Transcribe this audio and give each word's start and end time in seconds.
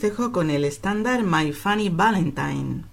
Dejo 0.00 0.32
con 0.32 0.50
el 0.50 0.64
estándar 0.64 1.22
My 1.22 1.52
Funny 1.52 1.90
Valentine. 1.90 2.84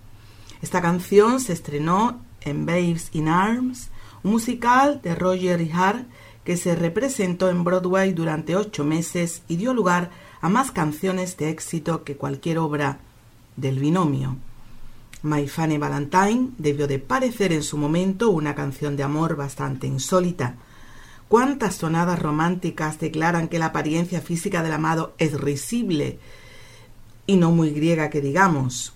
Esta 0.62 0.82
canción 0.82 1.40
se 1.40 1.54
estrenó 1.54 2.20
en 2.42 2.66
Babes 2.66 3.10
in 3.14 3.30
Arms, 3.30 3.90
un 4.24 4.32
musical 4.32 5.02
de 5.02 5.16
Roger 5.16 5.66
Hart 5.74 6.08
que 6.44 6.58
se 6.58 6.76
representó 6.76 7.50
en 7.50 7.64
Broadway 7.64 8.14
durante 8.14 8.56
ocho 8.56 8.84
meses 8.84 9.44
y 9.48 9.58
dio 9.58 9.74
lugar 9.74 10.12
a 10.42 10.50
más 10.50 10.72
canciones 10.72 11.38
de 11.38 11.50
éxito 11.50 12.04
que 12.04 12.18
cualquier 12.18 12.60
obra 12.60 13.00
del 13.56 13.80
binomio. 13.80 14.38
My 15.24 15.48
Funny 15.48 15.78
Valentine 15.78 16.52
debió 16.58 16.88
de 16.88 17.00
parecer 17.00 17.52
en 17.52 17.64
su 17.64 17.78
momento 17.78 18.30
una 18.30 18.56
canción 18.56 18.96
de 18.96 19.04
amor 19.04 19.36
bastante 19.36 19.88
insólita. 19.88 20.56
¿Cuántas 21.28 21.78
tonadas 21.78 22.20
románticas 22.20 23.00
declaran 23.00 23.48
que 23.48 23.60
la 23.60 23.68
apariencia 23.68 24.22
física 24.22 24.64
del 24.64 24.74
amado 24.74 25.14
es 25.18 25.40
risible 25.40 26.20
y 27.28 27.36
no 27.36 27.52
muy 27.52 27.70
griega 27.70 28.10
que 28.10 28.22
digamos? 28.22 28.94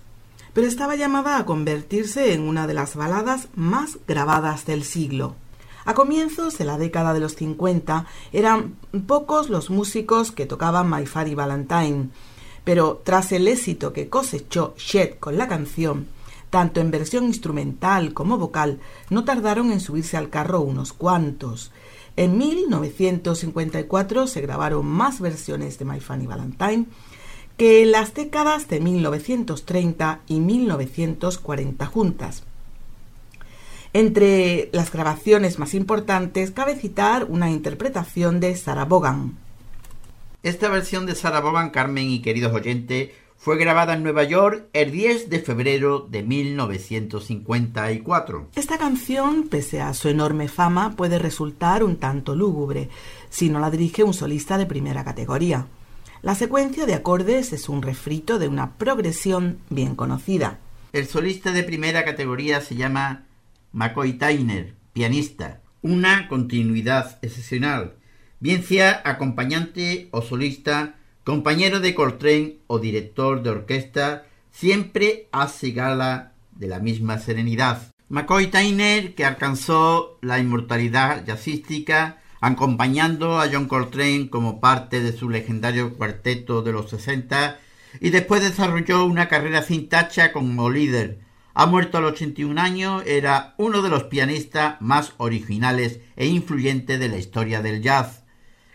Pero 0.52 0.66
estaba 0.66 0.96
llamada 0.96 1.38
a 1.38 1.46
convertirse 1.46 2.32
en 2.32 2.42
una 2.42 2.66
de 2.66 2.74
las 2.74 2.96
baladas 2.96 3.48
más 3.54 3.98
grabadas 4.08 4.66
del 4.66 4.82
siglo. 4.82 5.36
A 5.84 5.94
comienzos 5.94 6.58
de 6.58 6.64
la 6.64 6.78
década 6.78 7.12
de 7.12 7.20
los 7.20 7.34
50 7.36 8.06
eran 8.32 8.76
pocos 9.06 9.50
los 9.50 9.70
músicos 9.70 10.32
que 10.32 10.46
tocaban 10.46 10.90
My 10.90 11.06
Funny 11.06 11.34
Valentine, 11.34 12.08
pero 12.64 13.02
tras 13.04 13.32
el 13.32 13.48
éxito 13.48 13.92
que 13.92 14.08
cosechó 14.08 14.74
Shed 14.76 15.18
con 15.18 15.36
la 15.36 15.48
canción, 15.48 16.06
tanto 16.50 16.80
en 16.80 16.90
versión 16.90 17.24
instrumental 17.24 18.14
como 18.14 18.38
vocal, 18.38 18.78
no 19.10 19.24
tardaron 19.24 19.72
en 19.72 19.80
subirse 19.80 20.16
al 20.16 20.30
carro 20.30 20.60
unos 20.60 20.92
cuantos. 20.92 21.72
En 22.14 22.38
1954 22.38 24.26
se 24.26 24.40
grabaron 24.40 24.86
más 24.86 25.20
versiones 25.20 25.78
de 25.78 25.84
My 25.84 25.98
Funny 25.98 26.26
Valentine 26.26 26.86
que 27.56 27.82
en 27.82 27.92
las 27.92 28.14
décadas 28.14 28.68
de 28.68 28.80
1930 28.80 30.20
y 30.26 30.40
1940 30.40 31.86
juntas. 31.86 32.44
Entre 33.92 34.70
las 34.72 34.90
grabaciones 34.90 35.58
más 35.58 35.74
importantes 35.74 36.50
cabe 36.50 36.76
citar 36.76 37.26
una 37.28 37.50
interpretación 37.50 38.40
de 38.40 38.56
Sarah 38.56 38.86
Vaughan. 38.86 39.36
Esta 40.42 40.68
versión 40.68 41.04
de 41.06 41.14
Sarah 41.14 41.40
Vaughan, 41.40 41.70
Carmen 41.70 42.08
y 42.08 42.22
queridos 42.22 42.54
oyentes, 42.54 43.10
fue 43.36 43.58
grabada 43.58 43.94
en 43.94 44.02
Nueva 44.04 44.24
York 44.24 44.68
el 44.72 44.90
10 44.92 45.28
de 45.28 45.40
febrero 45.40 46.06
de 46.08 46.22
1954. 46.22 48.48
Esta 48.54 48.78
canción, 48.78 49.48
pese 49.48 49.80
a 49.80 49.92
su 49.94 50.08
enorme 50.08 50.46
fama, 50.48 50.94
puede 50.96 51.18
resultar 51.18 51.84
un 51.84 51.96
tanto 51.96 52.36
lúgubre 52.36 52.88
si 53.30 53.50
no 53.50 53.58
la 53.58 53.70
dirige 53.70 54.04
un 54.04 54.14
solista 54.14 54.58
de 54.58 54.66
primera 54.66 55.02
categoría. 55.04 55.66
La 56.22 56.36
secuencia 56.36 56.86
de 56.86 56.94
acordes 56.94 57.52
es 57.52 57.68
un 57.68 57.82
refrito 57.82 58.38
de 58.38 58.46
una 58.46 58.78
progresión 58.78 59.58
bien 59.70 59.96
conocida. 59.96 60.60
El 60.92 61.08
solista 61.08 61.50
de 61.50 61.64
primera 61.64 62.04
categoría 62.04 62.60
se 62.60 62.76
llama 62.76 63.24
McCoy 63.72 64.12
Tyner, 64.12 64.72
pianista, 64.92 65.60
una 65.82 66.28
continuidad 66.28 67.18
excepcional, 67.22 67.94
bien 68.38 68.62
sea 68.62 69.02
acompañante 69.04 70.06
o 70.12 70.22
solista, 70.22 70.94
compañero 71.24 71.80
de 71.80 71.92
Coltrane 71.92 72.58
o 72.68 72.78
director 72.78 73.42
de 73.42 73.50
orquesta, 73.50 74.24
siempre 74.52 75.26
hace 75.32 75.72
gala 75.72 76.34
de 76.52 76.68
la 76.68 76.78
misma 76.78 77.18
serenidad. 77.18 77.90
McCoy 78.08 78.46
Tyner, 78.46 79.16
que 79.16 79.24
alcanzó 79.24 80.18
la 80.20 80.38
inmortalidad 80.38 81.26
jazzística, 81.26 82.22
acompañando 82.42 83.40
a 83.40 83.48
John 83.50 83.66
Coltrane 83.66 84.28
como 84.28 84.60
parte 84.60 85.00
de 85.00 85.12
su 85.12 85.30
legendario 85.30 85.94
cuarteto 85.94 86.60
de 86.60 86.72
los 86.72 86.90
60, 86.90 87.58
y 88.00 88.10
después 88.10 88.42
desarrolló 88.42 89.06
una 89.06 89.28
carrera 89.28 89.62
sin 89.62 89.88
tacha 89.88 90.32
como 90.32 90.68
líder, 90.68 91.20
ha 91.54 91.66
muerto 91.66 91.98
a 91.98 92.00
los 92.00 92.12
81 92.12 92.58
años, 92.60 93.02
era 93.06 93.54
uno 93.58 93.82
de 93.82 93.90
los 93.90 94.04
pianistas 94.04 94.80
más 94.80 95.12
originales 95.18 96.00
e 96.16 96.26
influyentes 96.26 96.98
de 96.98 97.08
la 97.08 97.18
historia 97.18 97.60
del 97.60 97.82
jazz. 97.82 98.24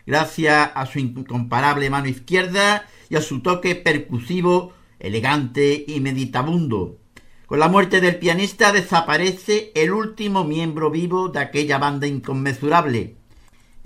Gracias 0.06 0.70
a 0.74 0.86
su 0.86 1.00
incomparable 1.00 1.90
mano 1.90 2.08
izquierda 2.08 2.86
y 3.10 3.16
a 3.16 3.22
su 3.22 3.42
toque 3.42 3.74
percusivo, 3.76 4.74
elegante 5.00 5.86
y 5.88 6.00
meditabundo. 6.02 7.00
Con 7.48 7.60
la 7.60 7.68
muerte 7.68 8.00
del 8.00 8.18
pianista 8.18 8.72
desaparece 8.72 9.72
el 9.74 9.92
último 9.92 10.44
miembro 10.44 10.92
vivo 10.92 11.30
de 11.30 11.40
aquella 11.40 11.80
banda 11.80 12.06
inconmensurable. 12.06 13.17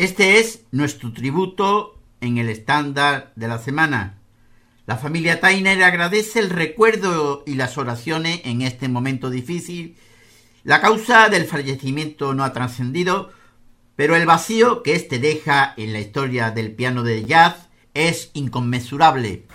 Este 0.01 0.39
es 0.39 0.63
nuestro 0.71 1.13
tributo 1.13 2.01
en 2.21 2.39
el 2.39 2.50
estándar 2.50 3.33
de 3.36 3.48
la 3.48 3.59
semana. 3.59 4.18
La 4.88 4.98
familia 4.98 5.39
Tainer 5.39 5.83
agradece 5.83 6.39
el 6.39 6.50
recuerdo 6.50 7.44
y 7.45 7.53
las 7.53 7.77
oraciones 7.77 8.42
en 8.45 8.63
este 8.63 8.89
momento 8.89 9.30
difícil. 9.30 9.95
La 10.63 10.81
causa 10.81 11.30
del 11.30 11.45
fallecimiento 11.45 12.33
no 12.33 12.44
ha 12.44 12.51
trascendido, 12.51 13.31
pero 13.95 14.15
el 14.15 14.25
vacío 14.25 14.81
que 14.81 14.95
éste 14.95 15.19
deja 15.19 15.75
en 15.77 15.94
la 15.94 16.00
historia 16.00 16.50
del 16.50 16.71
piano 16.71 17.04
de 17.04 17.24
jazz 17.24 17.69
es 17.94 18.31
inconmensurable. 18.33 19.45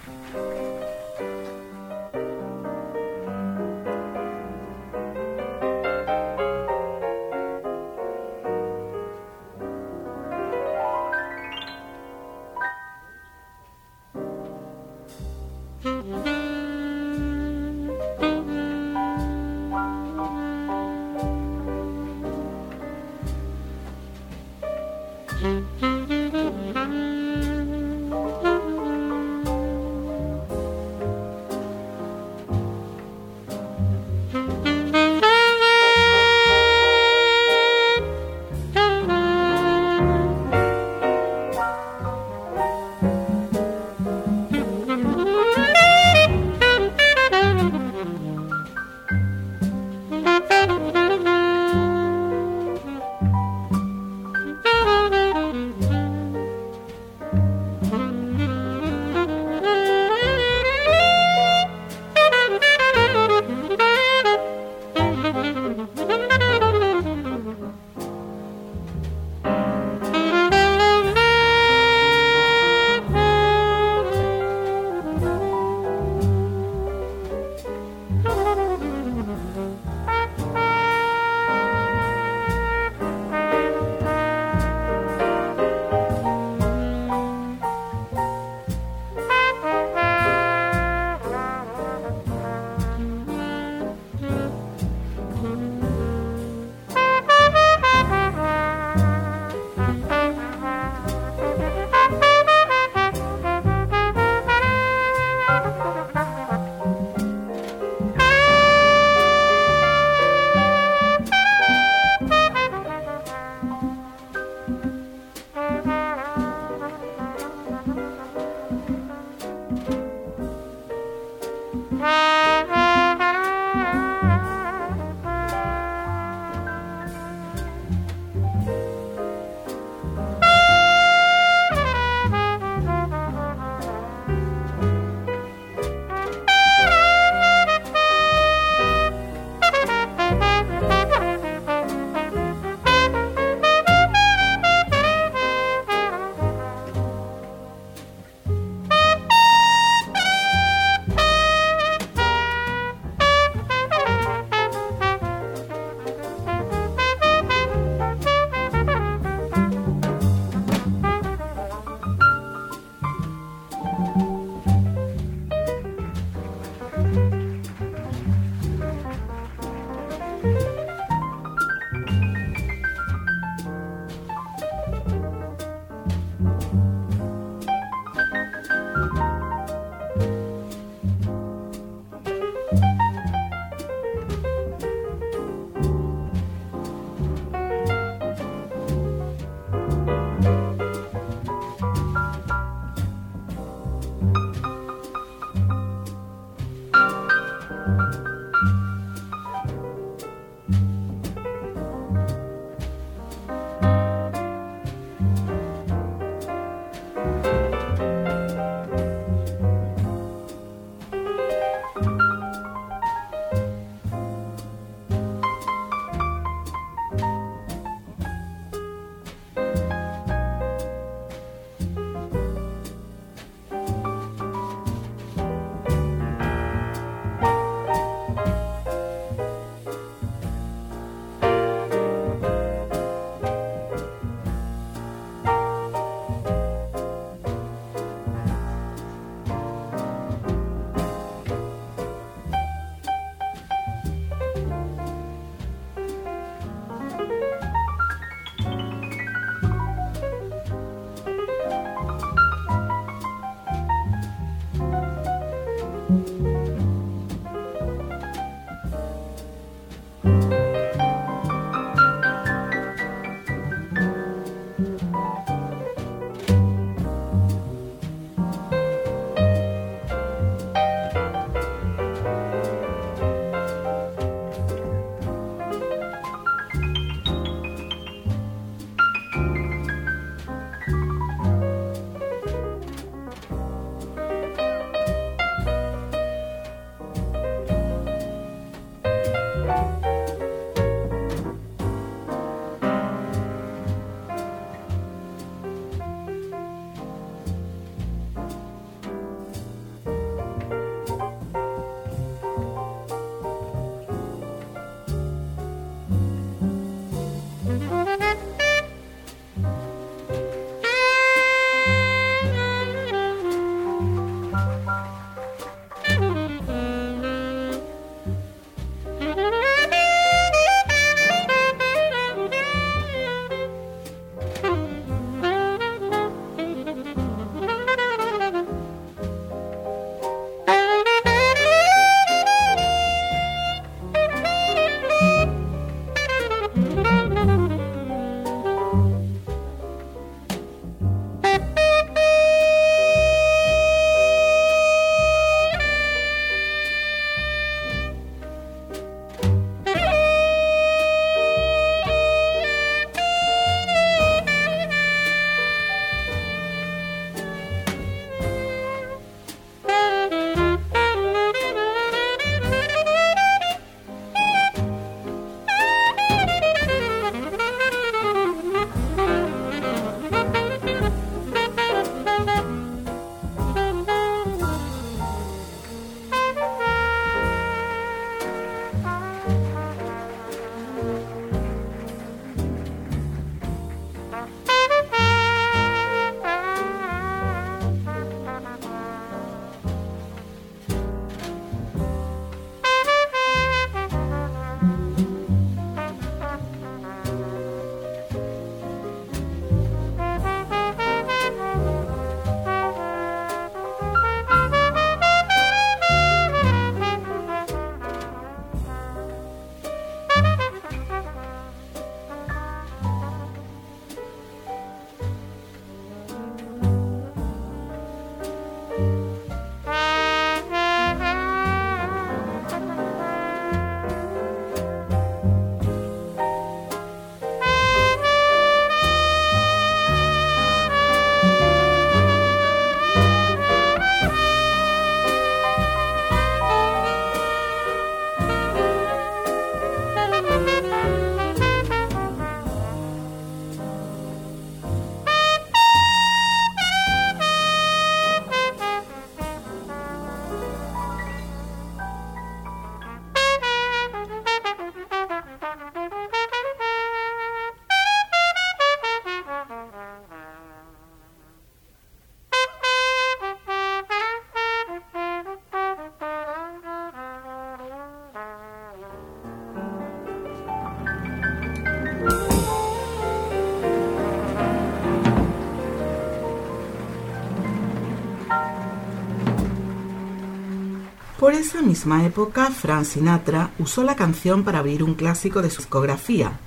Esa 481.58 481.82
misma 481.82 482.25
época, 482.25 482.70
Frank 482.70 483.04
Sinatra 483.04 483.70
usó 483.78 484.02
la 484.02 484.16
canción 484.16 484.64
para 484.64 484.80
abrir 484.80 485.02
un 485.02 485.14
clásico 485.14 485.62
de 485.62 485.70
su 485.70 485.78
discografía, 485.78 486.58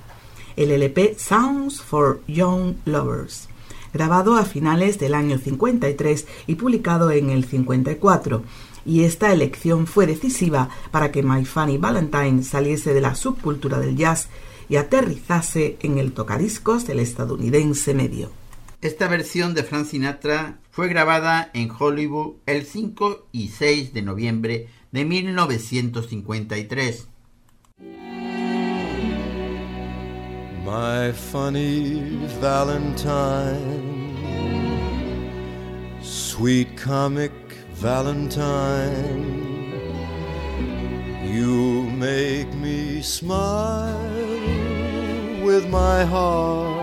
el 0.56 0.70
LP 0.70 1.16
Sounds 1.18 1.80
for 1.80 2.20
Young 2.26 2.74
Lovers, 2.84 3.48
grabado 3.92 4.36
a 4.36 4.44
finales 4.44 4.98
del 4.98 5.14
año 5.14 5.38
53 5.38 6.26
y 6.46 6.54
publicado 6.56 7.10
en 7.10 7.30
el 7.30 7.44
54, 7.44 8.42
y 8.84 9.04
esta 9.04 9.32
elección 9.32 9.86
fue 9.86 10.06
decisiva 10.06 10.68
para 10.90 11.12
que 11.12 11.22
My 11.22 11.44
Funny 11.44 11.78
Valentine 11.78 12.42
saliese 12.42 12.94
de 12.94 13.00
la 13.00 13.14
subcultura 13.14 13.78
del 13.78 13.96
jazz 13.96 14.28
y 14.68 14.76
aterrizase 14.76 15.76
en 15.80 15.98
el 15.98 16.12
tocadiscos 16.12 16.86
del 16.86 17.00
estadounidense 17.00 17.94
medio. 17.94 18.30
Esta 18.80 19.08
versión 19.08 19.52
de 19.52 19.62
Frank 19.62 19.86
Sinatra 19.86 20.58
fue 20.70 20.88
grabada 20.88 21.50
en 21.52 21.70
Hollywood 21.70 22.36
el 22.46 22.64
5 22.64 23.26
y 23.30 23.48
6 23.48 23.92
de 23.92 24.02
noviembre 24.02 24.68
de 24.92 25.04
1953. 25.04 27.06
My 30.64 31.12
funny 31.12 32.26
Valentine, 32.40 34.16
sweet 36.02 36.76
comic 36.76 37.32
Valentine, 37.74 39.24
you 41.24 41.84
make 41.90 42.52
me 42.54 43.00
smile 43.00 43.96
with 45.42 45.68
my 45.70 46.04
heart. 46.04 46.80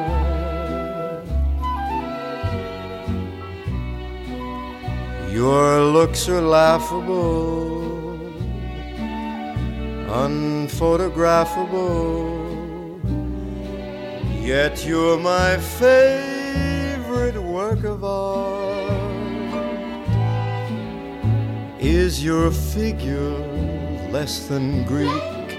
Your 5.32 5.82
looks 5.82 6.28
are 6.30 6.42
laughable, 6.42 7.77
unphotographable, 10.08 13.02
yet 14.42 14.86
you're 14.86 15.20
my 15.20 15.58
favorite 15.58 17.42
work 17.42 17.84
of 17.84 18.04
art. 18.04 18.88
Is 21.80 22.24
your 22.24 22.52
figure 22.52 23.38
less 24.10 24.48
than 24.48 24.84
Greek? 24.86 25.58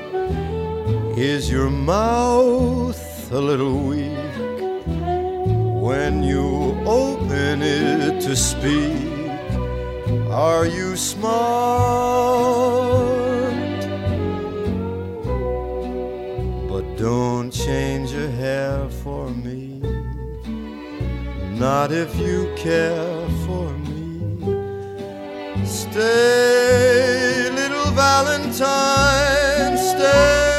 Is 1.18 1.50
your 1.50 1.68
mouth 1.68 3.30
a 3.32 3.38
little 3.38 3.84
weak 3.84 4.16
when 5.82 6.22
you 6.22 6.74
open 6.86 7.60
it 7.62 8.22
to 8.22 8.34
speak? 8.34 9.28
Are 10.30 10.64
you 10.66 10.96
smart? 10.96 12.97
Don't 16.98 17.52
change 17.52 18.10
your 18.10 18.28
hair 18.28 18.88
for 19.04 19.30
me. 19.30 19.80
Not 21.56 21.92
if 21.92 22.12
you 22.18 22.52
care 22.56 23.28
for 23.46 23.70
me. 23.86 24.18
Stay, 25.64 27.50
little 27.54 27.92
Valentine, 27.92 29.78
stay. 29.78 30.58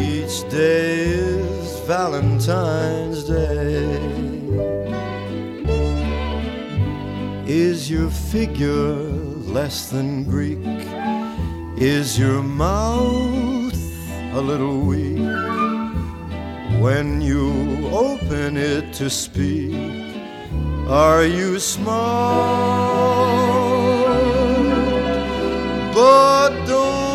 Each 0.00 0.48
day 0.50 1.04
is 1.04 1.78
Valentine's 1.80 3.24
Day. 3.24 4.00
Is 7.46 7.90
your 7.90 8.08
figure 8.08 8.94
less 9.52 9.90
than 9.90 10.24
Greek? 10.24 10.93
Is 11.76 12.16
your 12.16 12.40
mouth 12.40 13.74
a 14.32 14.40
little 14.40 14.78
weak 14.80 15.18
when 16.80 17.20
you 17.20 17.88
open 17.88 18.56
it 18.56 18.92
to 18.94 19.10
speak? 19.10 19.74
Are 20.88 21.24
you 21.24 21.58
smart? 21.58 21.94
But 25.92 26.50
don't 26.66 27.10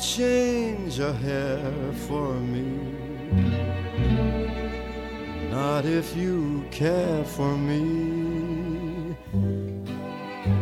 change 0.00 1.00
a 1.00 1.12
hair 1.12 1.70
for 2.08 2.32
me. 2.32 2.64
Not 5.50 5.84
if 5.84 6.16
you 6.16 6.64
care 6.70 7.24
for 7.24 7.54
me. 7.58 8.24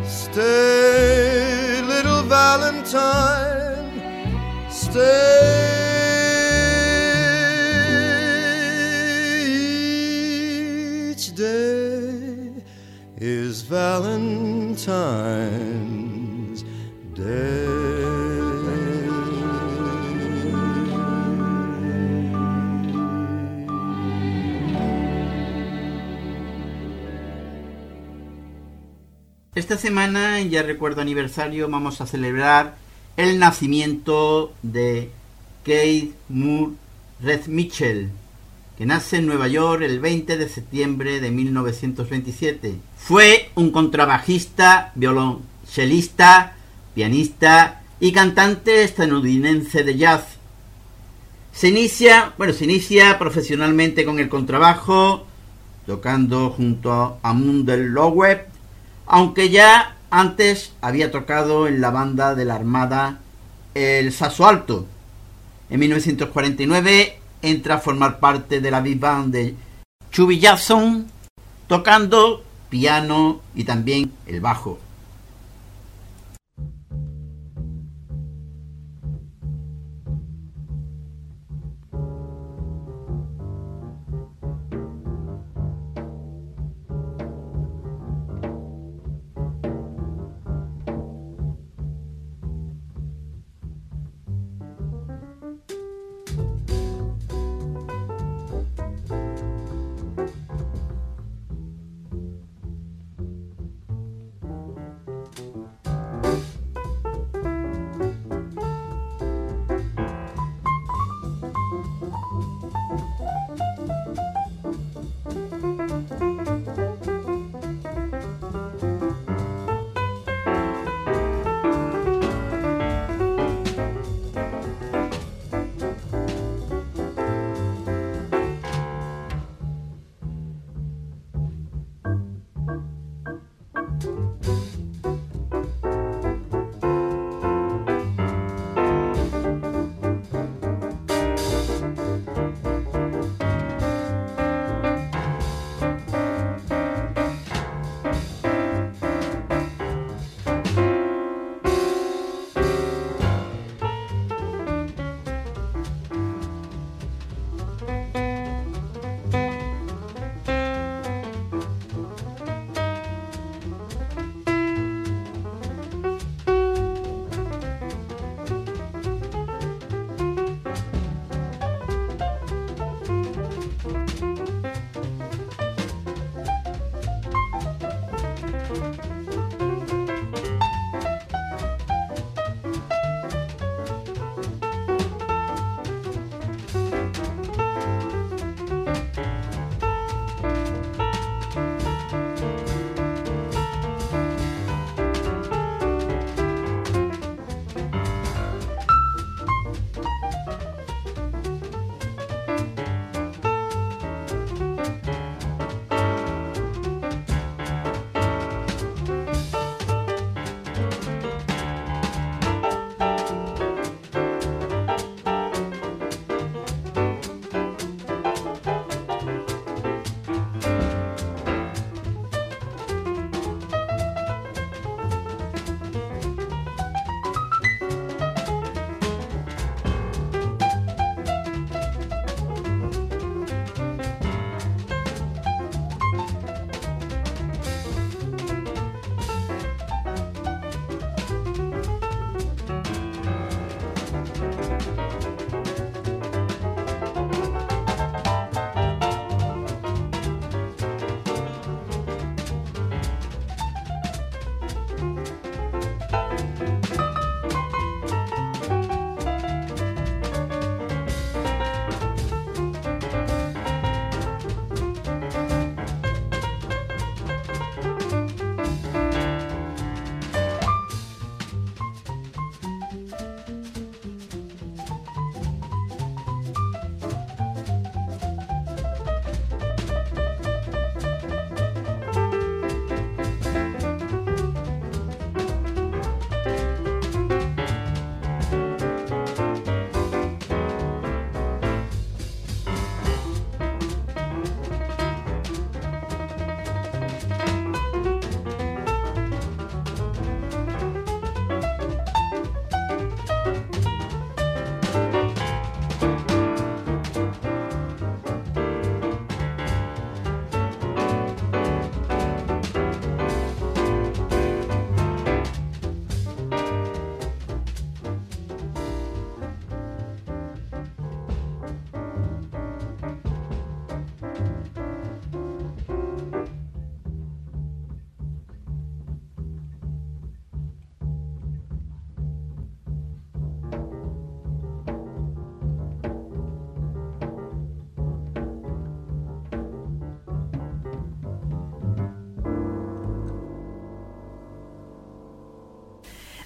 Stay, 0.04 0.81
Valentine, 2.52 3.96
stay. 4.68 5.00
Each 11.08 11.34
day 11.34 12.52
is 13.16 13.62
Valentine's 13.62 15.31
Esta 29.72 29.88
semana, 29.88 30.38
ya 30.42 30.62
recuerdo 30.62 31.00
aniversario, 31.00 31.66
vamos 31.66 32.02
a 32.02 32.06
celebrar 32.06 32.76
el 33.16 33.38
nacimiento 33.38 34.52
de 34.62 35.10
Keith 35.64 36.14
Moore 36.28 36.74
Red 37.22 37.46
Mitchell, 37.46 38.10
que 38.76 38.84
nace 38.84 39.16
en 39.16 39.26
Nueva 39.26 39.48
York 39.48 39.80
el 39.80 39.98
20 39.98 40.36
de 40.36 40.50
septiembre 40.50 41.20
de 41.20 41.30
1927. 41.30 42.74
Fue 42.98 43.50
un 43.54 43.70
contrabajista, 43.70 44.92
violonchelista, 44.94 46.54
pianista 46.94 47.80
y 47.98 48.12
cantante 48.12 48.84
estadounidense 48.84 49.84
de 49.84 49.96
jazz. 49.96 50.36
Se 51.54 51.68
inicia, 51.68 52.34
bueno, 52.36 52.52
se 52.52 52.64
inicia 52.64 53.18
profesionalmente 53.18 54.04
con 54.04 54.18
el 54.18 54.28
contrabajo, 54.28 55.24
tocando 55.86 56.50
junto 56.50 57.18
a 57.22 57.32
Mundell 57.32 57.86
Lowe, 57.86 58.51
aunque 59.06 59.50
ya 59.50 59.96
antes 60.10 60.72
había 60.80 61.10
tocado 61.10 61.66
en 61.66 61.80
la 61.80 61.90
banda 61.90 62.34
de 62.34 62.44
la 62.44 62.54
Armada 62.54 63.20
el 63.74 64.12
Saso 64.12 64.46
Alto. 64.46 64.86
En 65.70 65.80
1949 65.80 67.18
entra 67.40 67.76
a 67.76 67.78
formar 67.78 68.20
parte 68.20 68.60
de 68.60 68.70
la 68.70 68.80
big 68.80 68.98
band 69.00 69.32
de 69.32 69.54
Chubby 70.10 70.38
Jackson, 70.38 71.06
tocando 71.66 72.44
piano 72.68 73.40
y 73.54 73.64
también 73.64 74.12
el 74.26 74.40
bajo. 74.40 74.78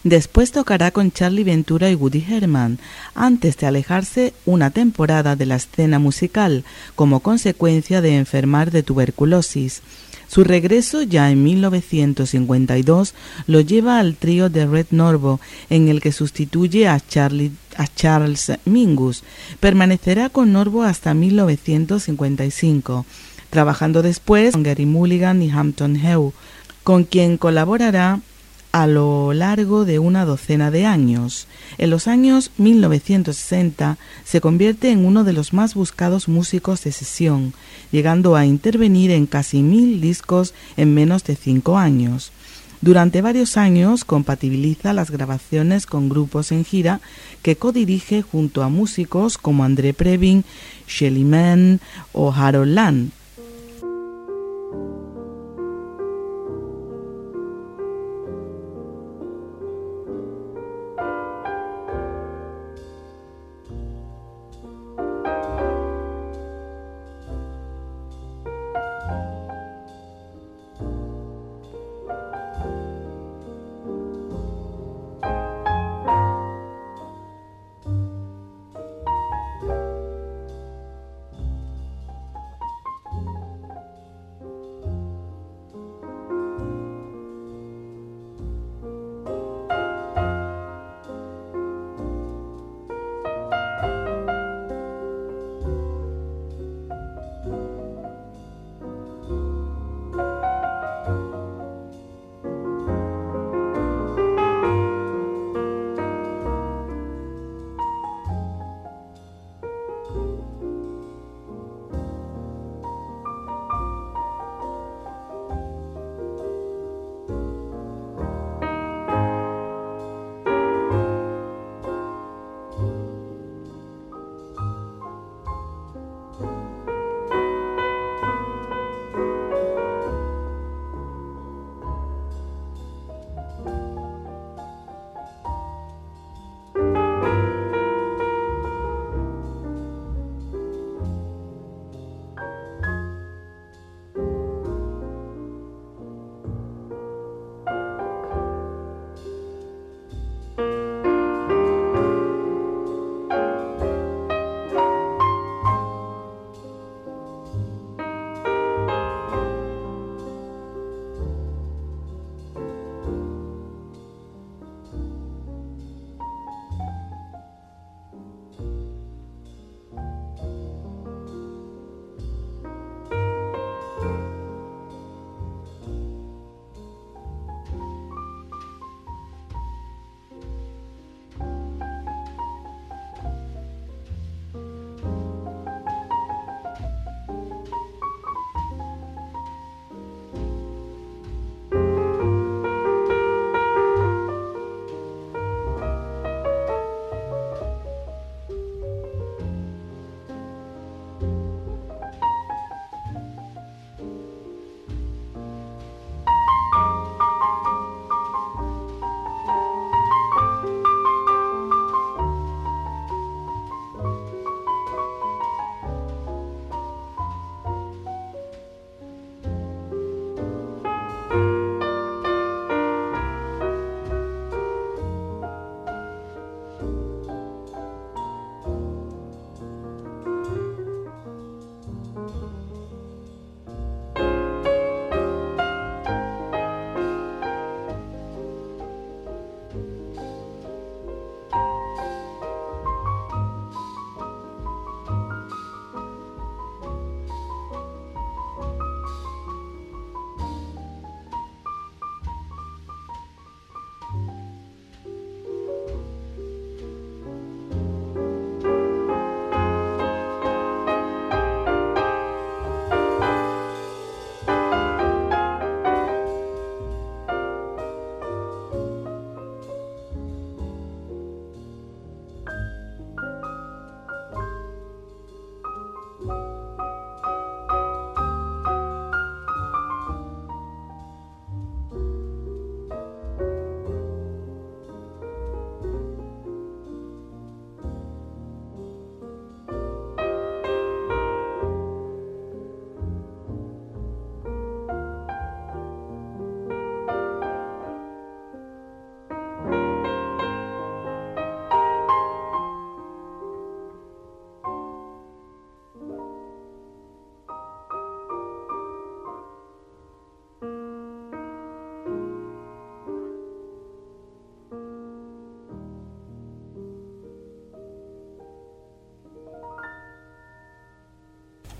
Después 0.06 0.52
tocará 0.52 0.92
con 0.92 1.10
Charlie 1.10 1.42
Ventura 1.42 1.90
y 1.90 1.96
Woody 1.96 2.24
Herman, 2.30 2.78
antes 3.16 3.56
de 3.56 3.66
alejarse 3.66 4.34
una 4.44 4.70
temporada 4.70 5.34
de 5.34 5.46
la 5.46 5.56
escena 5.56 5.98
musical 5.98 6.62
como 6.94 7.18
consecuencia 7.18 8.00
de 8.00 8.16
enfermar 8.16 8.70
de 8.70 8.84
tuberculosis. 8.84 9.82
Su 10.28 10.44
regreso 10.44 11.02
ya 11.02 11.32
en 11.32 11.42
1952 11.42 13.14
lo 13.48 13.60
lleva 13.60 13.98
al 13.98 14.14
trío 14.14 14.48
de 14.48 14.66
Red 14.66 14.86
Norvo, 14.92 15.40
en 15.70 15.88
el 15.88 16.00
que 16.00 16.12
sustituye 16.12 16.86
a, 16.86 17.02
a 17.76 17.86
Charles 17.96 18.52
Mingus. 18.64 19.24
Permanecerá 19.58 20.28
con 20.28 20.52
Norvo 20.52 20.84
hasta 20.84 21.14
1955, 21.14 23.06
trabajando 23.50 24.02
después 24.02 24.52
con 24.52 24.62
Gary 24.62 24.86
Mulligan 24.86 25.42
y 25.42 25.50
Hampton 25.50 25.96
Heu, 25.96 26.32
con 26.84 27.02
quien 27.02 27.38
colaborará 27.38 28.20
a 28.76 28.86
lo 28.86 29.32
largo 29.32 29.86
de 29.86 29.98
una 29.98 30.26
docena 30.26 30.70
de 30.70 30.84
años. 30.84 31.46
En 31.78 31.88
los 31.88 32.06
años 32.06 32.50
1960 32.58 33.96
se 34.22 34.42
convierte 34.42 34.90
en 34.90 35.06
uno 35.06 35.24
de 35.24 35.32
los 35.32 35.54
más 35.54 35.72
buscados 35.72 36.28
músicos 36.28 36.84
de 36.84 36.92
sesión, 36.92 37.54
llegando 37.90 38.36
a 38.36 38.44
intervenir 38.44 39.12
en 39.12 39.24
casi 39.24 39.62
mil 39.62 40.02
discos 40.02 40.52
en 40.76 40.92
menos 40.92 41.24
de 41.24 41.36
cinco 41.36 41.78
años. 41.78 42.32
Durante 42.82 43.22
varios 43.22 43.56
años 43.56 44.04
compatibiliza 44.04 44.92
las 44.92 45.10
grabaciones 45.10 45.86
con 45.86 46.10
grupos 46.10 46.52
en 46.52 46.66
gira 46.66 47.00
que 47.40 47.56
codirige 47.56 48.20
junto 48.20 48.62
a 48.62 48.68
músicos 48.68 49.38
como 49.38 49.64
André 49.64 49.94
Previn, 49.94 50.44
Shelly 50.86 51.24
Mann 51.24 51.80
o 52.12 52.30
Harold 52.30 52.74
Land. 52.74 53.15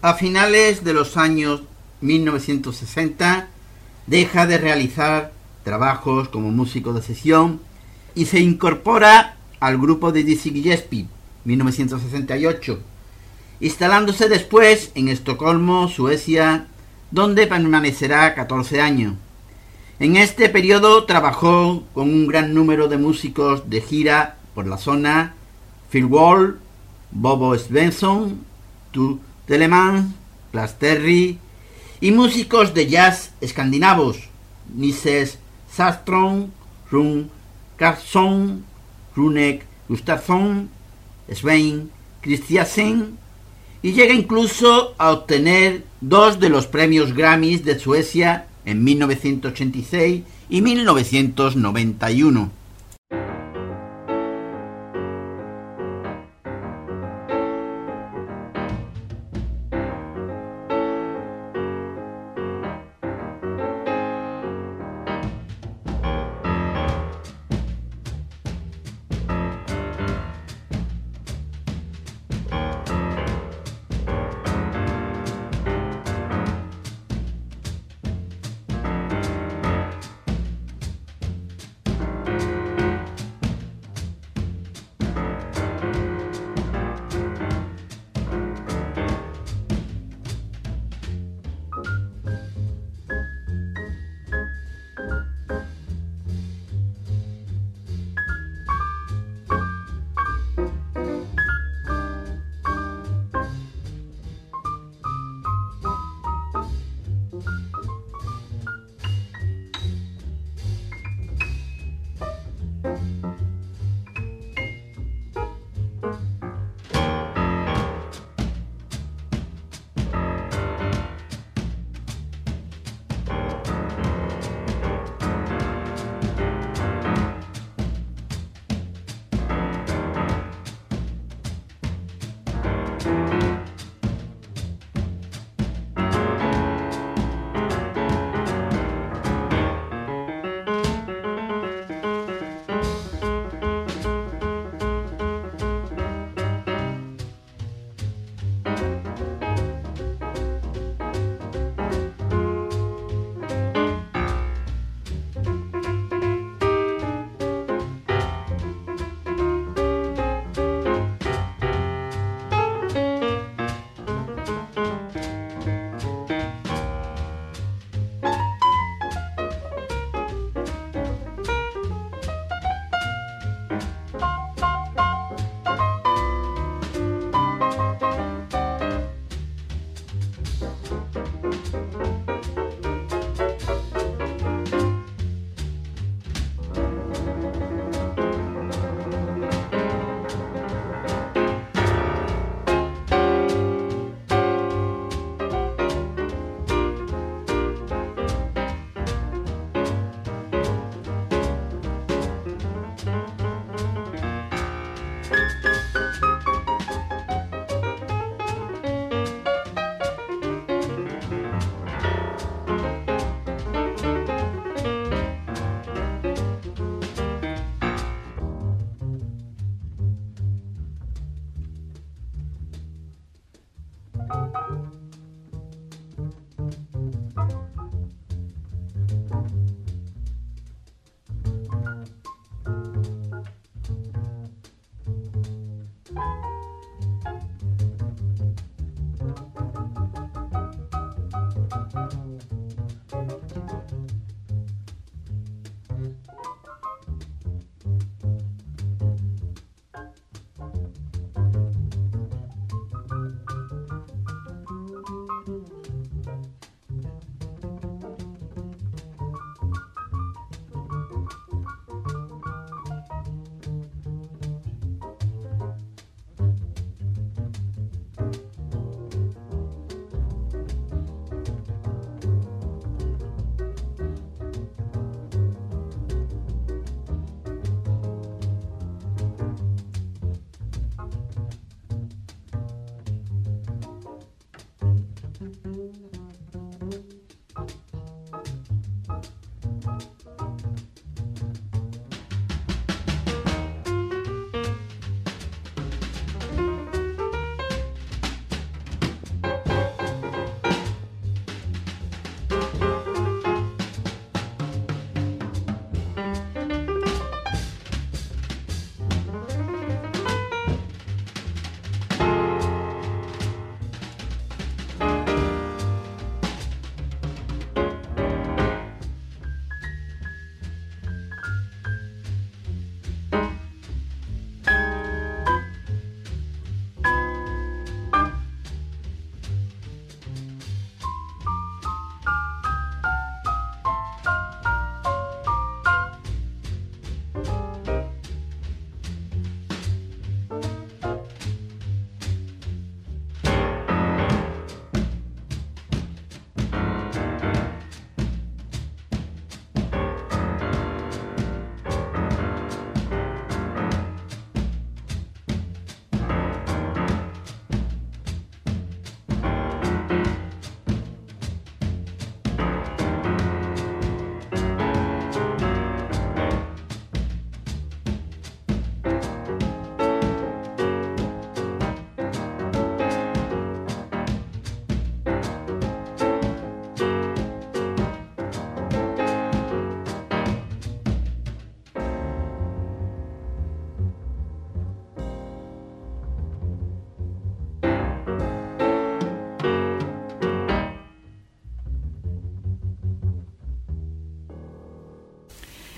A 0.07 0.15
finales 0.15 0.85
de 0.85 0.93
los 0.93 1.17
años 1.17 1.65
1960 2.01 3.49
deja 4.07 4.47
de 4.47 4.57
realizar 4.57 5.33
trabajos 5.65 6.29
como 6.29 6.53
músico 6.53 6.93
de 6.93 7.03
sesión 7.03 7.61
y 8.15 8.27
se 8.27 8.39
incorpora 8.39 9.35
al 9.59 9.79
grupo 9.79 10.13
de 10.13 10.23
Dizzy 10.23 10.53
Gillespie, 10.53 11.09
1968, 11.45 12.79
instalándose 13.59 14.29
después 14.29 14.93
en 14.95 15.09
Estocolmo, 15.09 15.89
Suecia, 15.89 16.69
donde 17.11 17.49
permanecerá 17.49 18.33
14 18.37 18.81
años. 18.81 19.15
En 19.99 20.15
este 20.15 20.49
periodo 20.49 21.03
trabajó 21.05 21.83
con 21.95 22.11
un 22.11 22.29
gran 22.29 22.55
número 22.55 22.87
de 22.87 22.99
músicos 22.99 23.69
de 23.69 23.81
gira 23.81 24.37
por 24.55 24.69
la 24.69 24.79
zona, 24.79 25.35
Phil 25.91 26.05
Wall, 26.05 26.61
Bobo 27.11 27.59
Svensson, 27.59 28.45
Telemann, 29.47 30.15
Terry 30.79 31.39
y 32.01 32.11
músicos 32.13 32.75
de 32.75 32.87
jazz 32.87 33.33
escandinavos, 33.41 34.29
Nises 34.75 35.39
Sastron, 35.71 36.53
Run 36.91 37.31
Carlsson, 37.77 38.65
Runek 39.15 39.65
Gustafsson, 39.89 40.69
Svein 41.33 41.91
Christiansen 42.23 43.19
y 43.83 43.93
llega 43.93 44.15
incluso 44.15 44.95
a 44.99 45.11
obtener 45.11 45.85
dos 46.01 46.41
de 46.41 46.49
los 46.49 46.67
premios 46.67 47.15
Grammys 47.15 47.65
de 47.65 47.79
Suecia 47.79 48.47
en 48.65 48.83
1986 48.83 50.23
y 50.49 50.63
1991. 50.63 52.51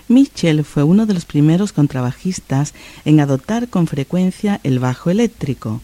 Mitchell 0.09 0.64
fue 0.64 0.82
uno 0.82 1.06
de 1.06 1.14
los 1.14 1.24
primeros 1.24 1.72
contrabajistas 1.72 2.74
en 3.04 3.20
adoptar 3.20 3.68
con 3.68 3.86
frecuencia 3.86 4.61
el 4.64 4.78
bajo 4.78 5.11
eléctrico, 5.11 5.80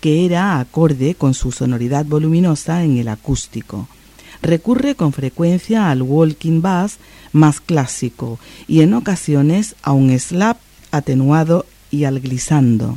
que 0.00 0.24
era 0.24 0.58
acorde 0.58 1.14
con 1.14 1.34
su 1.34 1.52
sonoridad 1.52 2.06
voluminosa 2.06 2.84
en 2.84 2.96
el 2.96 3.08
acústico. 3.08 3.88
Recurre 4.42 4.94
con 4.94 5.12
frecuencia 5.12 5.90
al 5.90 6.02
walking 6.02 6.60
bass 6.62 6.98
más 7.32 7.60
clásico 7.60 8.38
y 8.66 8.80
en 8.80 8.94
ocasiones 8.94 9.76
a 9.82 9.92
un 9.92 10.18
slap 10.18 10.58
atenuado 10.90 11.66
y 11.90 12.04
al 12.04 12.20
glissando. 12.20 12.96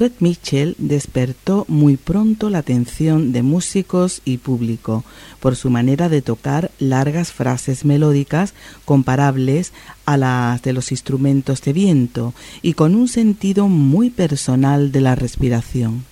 Red 0.00 0.12
Mitchell 0.20 0.76
despertó 0.78 1.66
muy 1.68 1.98
pronto 1.98 2.48
la 2.48 2.56
atención 2.56 3.32
de 3.32 3.42
músicos 3.42 4.22
y 4.24 4.38
público 4.38 5.04
por 5.40 5.56
su 5.56 5.68
manera 5.68 6.08
de 6.08 6.22
tocar 6.22 6.70
largas 6.78 7.32
frases 7.32 7.84
melódicas 7.84 8.54
comparables 8.86 9.74
a 10.06 10.16
las 10.16 10.62
de 10.62 10.72
los 10.72 10.90
instrumentos 10.90 11.60
de 11.60 11.74
viento 11.74 12.32
y 12.62 12.72
con 12.72 12.94
un 12.94 13.08
sentido 13.08 13.68
muy 13.68 14.08
personal 14.08 14.90
de 14.90 15.02
la 15.02 15.16
respiración. 15.16 16.09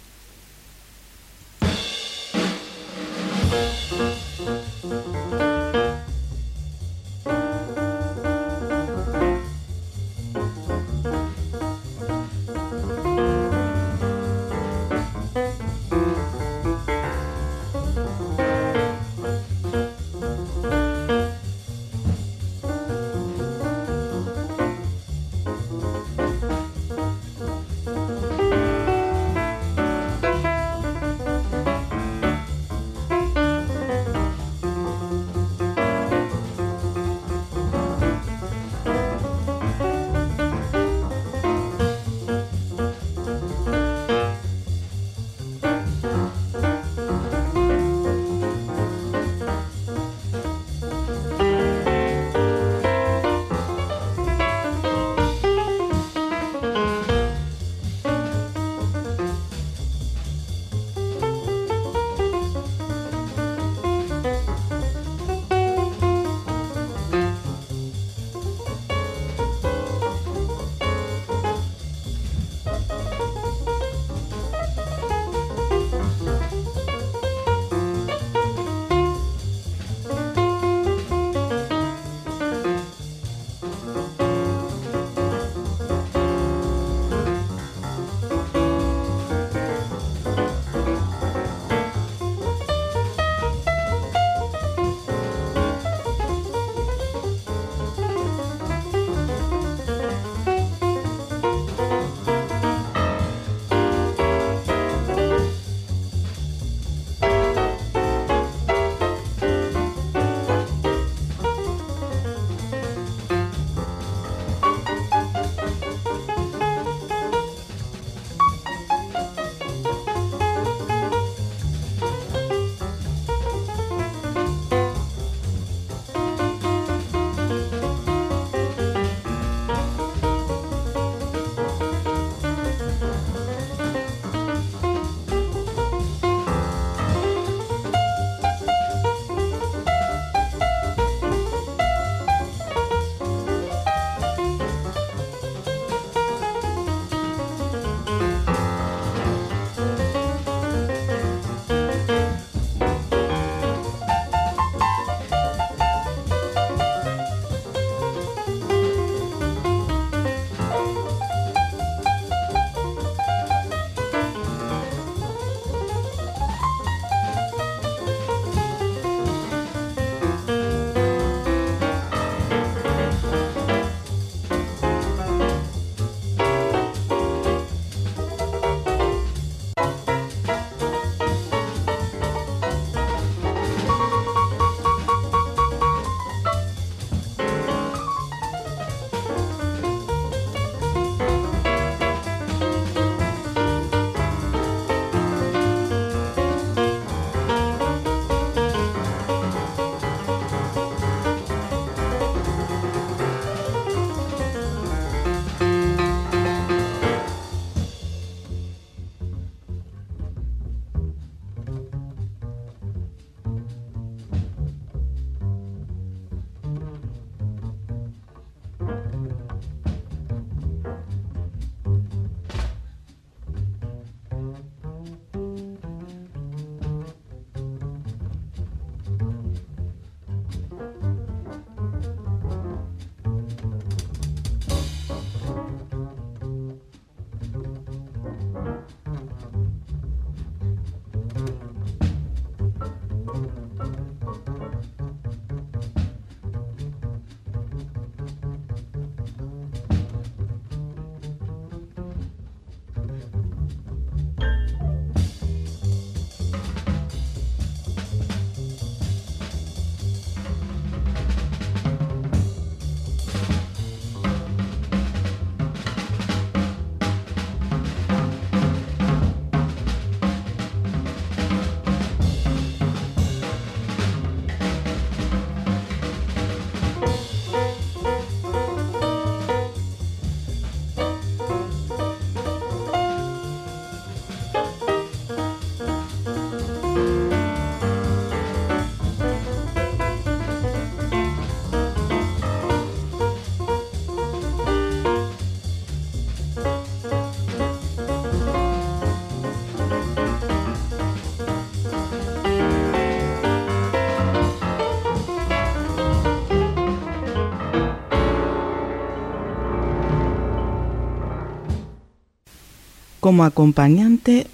Como 313.29 313.45
acompañante 313.45 314.47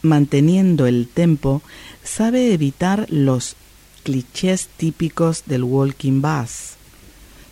manteniendo 0.00 0.86
el 0.86 1.08
tempo, 1.08 1.60
sabe 2.02 2.54
evitar 2.54 3.04
los 3.10 3.54
clichés 4.02 4.70
típicos 4.78 5.42
del 5.44 5.62
walking 5.62 6.22
bass. 6.22 6.76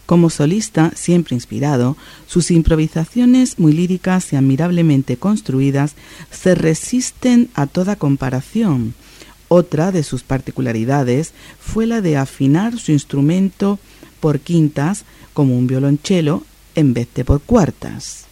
Como 0.07 0.31
solista, 0.31 0.91
siempre 0.95 1.35
inspirado, 1.35 1.99
sus 2.27 2.51
improvisaciones 2.51 3.59
muy 3.59 3.75
líricas 3.75 4.33
y 4.33 4.37
admirablemente 4.37 5.19
construidas 5.19 5.95
se 6.31 6.55
resisten 6.55 7.51
a 7.53 7.67
toda 7.67 7.97
comparación. 7.97 8.95
Otra 9.49 9.93
de 9.93 10.03
sus 10.03 10.23
particularidades 10.23 11.35
fue 11.61 11.85
la 11.87 12.01
de 12.01 12.17
afinar 12.17 12.79
su 12.79 12.93
instrumento 12.93 13.79
por 14.21 14.41
quintas 14.41 15.05
como 15.35 15.55
un 15.55 15.67
violonchelo 15.67 16.45
en 16.75 16.95
vez 16.95 17.09
de 17.15 17.27
por 17.27 17.43
cuartas. 17.43 18.32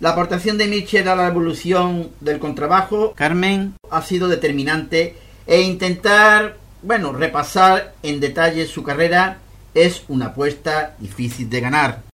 La 0.00 0.12
aportación 0.12 0.56
de 0.56 0.66
Mitchell 0.66 1.06
a 1.08 1.14
la 1.14 1.26
evolución 1.26 2.10
del 2.20 2.38
contrabajo, 2.38 3.12
Carmen, 3.14 3.74
ha 3.90 4.00
sido 4.00 4.28
determinante 4.28 5.14
e 5.46 5.60
intentar, 5.60 6.56
bueno, 6.82 7.12
repasar 7.12 7.92
en 8.02 8.18
detalle 8.18 8.64
su 8.64 8.82
carrera 8.82 9.40
es 9.74 10.04
una 10.08 10.28
apuesta 10.28 10.96
difícil 11.00 11.50
de 11.50 11.60
ganar. 11.60 12.09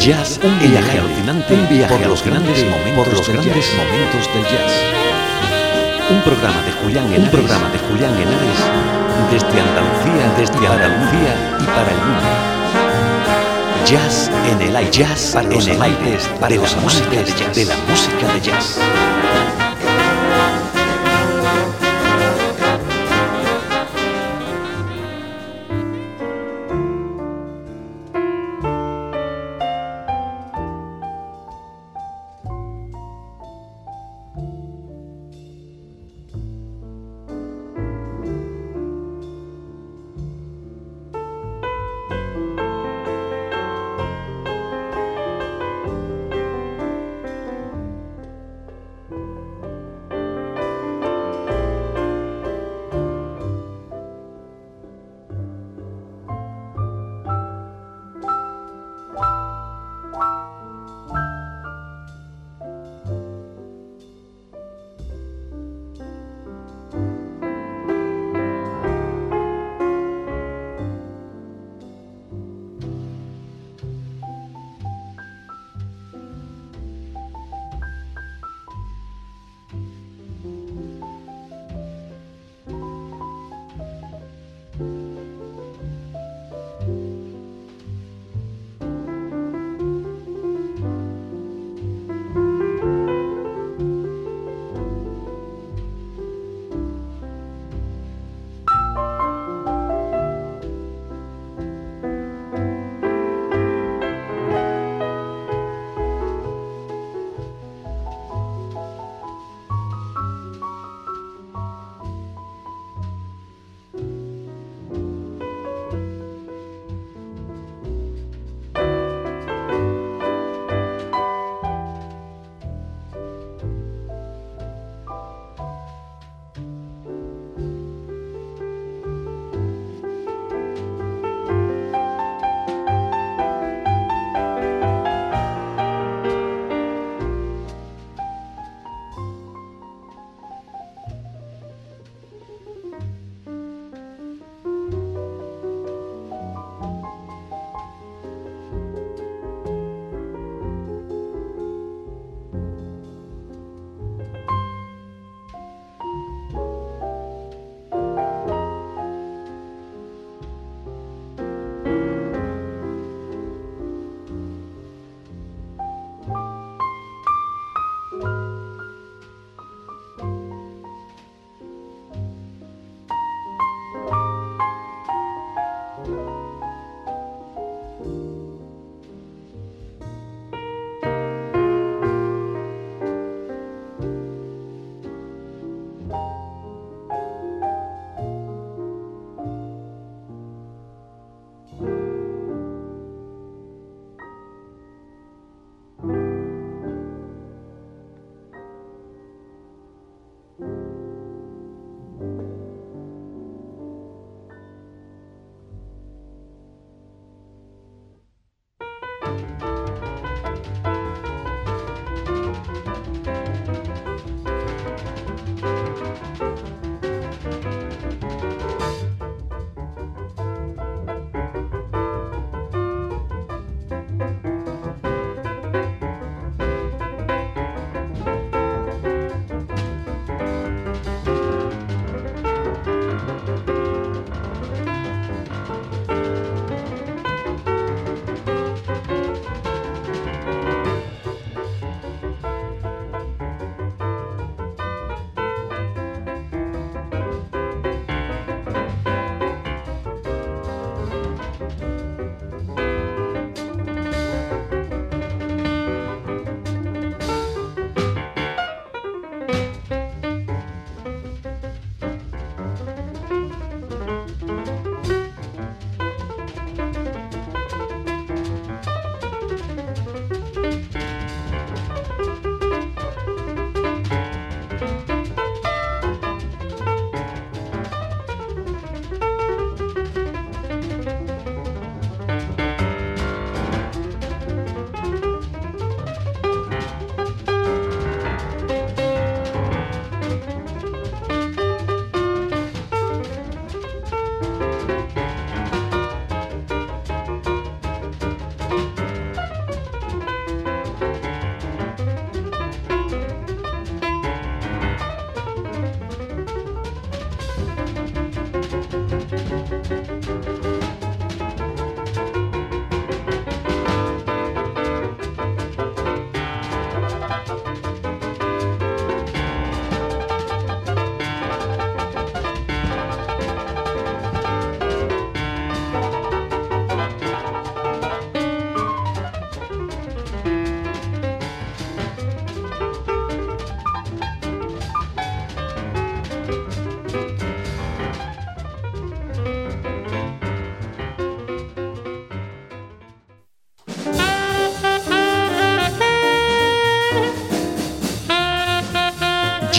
Jazz, 0.00 0.40
un 0.42 0.58
viaje 0.58 0.98
alucinante, 0.98 1.52
un 1.52 1.68
viaje 1.68 1.94
por 1.94 2.06
los 2.06 2.24
grandes 2.24 2.64
momentos, 2.64 2.94
por 2.94 3.12
los 3.12 3.28
grandes 3.28 3.54
jazz. 3.54 3.76
momentos 3.76 4.32
del 4.32 4.42
jazz. 4.44 4.72
Un 6.08 6.22
programa 6.22 6.62
de 6.62 6.72
Julián 6.72 7.04
Henares, 7.04 7.24
un 7.24 7.30
programa 7.30 7.68
de 7.68 7.78
Julián 7.80 8.14
Henares 8.14 8.60
desde 9.30 9.60
Andalucía, 9.60 10.32
desde 10.38 10.66
Andalucía 10.66 11.58
y 11.60 11.64
para 11.66 11.90
el 11.90 11.98
mundo. 11.98 12.28
Jazz 13.84 14.30
en 14.50 14.62
el 14.62 14.76
aire, 14.76 14.90
jazz 14.90 15.32
para 15.34 15.52
en 15.52 15.68
el 15.68 15.82
aire 15.82 16.18
para 16.40 16.48
de 16.48 16.58
jazz, 16.58 17.54
de 17.54 17.64
la 17.66 17.76
música 17.86 18.32
de 18.32 18.40
jazz. 18.40 18.78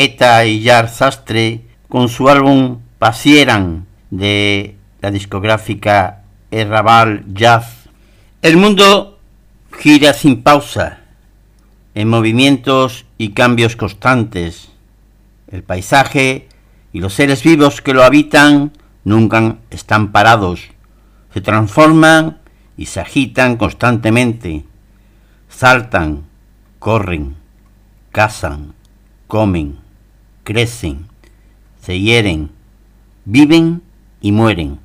Eta 0.00 0.46
y 0.46 0.60
Yar 0.60 0.88
Sastre 0.88 1.62
con 1.88 2.08
su 2.08 2.28
álbum 2.28 2.78
Pasieran 3.00 3.88
de 4.10 4.76
la 5.00 5.10
discográfica 5.10 6.22
Errabal 6.52 7.24
Jazz. 7.34 7.88
El 8.40 8.58
mundo 8.58 9.18
gira 9.76 10.12
sin 10.12 10.44
pausa, 10.44 11.00
en 11.96 12.08
movimientos 12.08 13.06
y 13.18 13.30
cambios 13.30 13.74
constantes. 13.74 14.68
El 15.48 15.64
paisaje 15.64 16.46
y 16.92 17.00
los 17.00 17.14
seres 17.14 17.42
vivos 17.42 17.82
que 17.82 17.92
lo 17.92 18.04
habitan 18.04 18.70
nunca 19.02 19.56
están 19.70 20.12
parados, 20.12 20.60
se 21.34 21.40
transforman 21.40 22.38
y 22.76 22.86
se 22.86 23.00
agitan 23.00 23.56
constantemente, 23.56 24.64
saltan, 25.48 26.22
corren, 26.78 27.34
cazan, 28.12 28.74
comen 29.26 29.87
crecen, 30.48 31.08
se 31.82 32.00
hieren, 32.00 32.48
viven 33.26 33.82
y 34.22 34.32
mueren. 34.32 34.78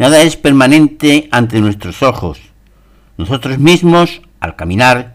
Nada 0.00 0.20
es 0.22 0.36
permanente 0.36 1.28
ante 1.30 1.60
nuestros 1.60 2.02
ojos. 2.02 2.40
Nosotros 3.16 3.60
mismos, 3.60 4.20
al 4.40 4.56
caminar, 4.56 5.14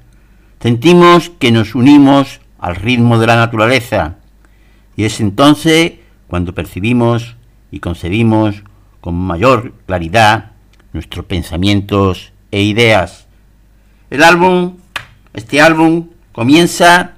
sentimos 0.62 1.30
que 1.30 1.52
nos 1.52 1.76
unimos 1.76 2.40
al 2.58 2.78
ritmo 2.78 3.20
de 3.20 3.28
la 3.28 3.36
naturaleza 3.36 4.16
y 4.96 5.04
es 5.04 5.20
entonces 5.20 5.96
cuando 6.28 6.56
percibimos 6.56 7.36
y 7.70 7.82
concebimos 7.82 8.64
con 9.02 9.16
mayor 9.16 9.74
claridad 9.86 10.54
nuestros 10.94 11.26
pensamientos 11.26 12.32
e 12.50 12.62
ideas. 12.62 13.28
El 14.10 14.24
álbum, 14.24 14.78
este 15.34 15.60
álbum, 15.60 16.12
comienza 16.32 17.16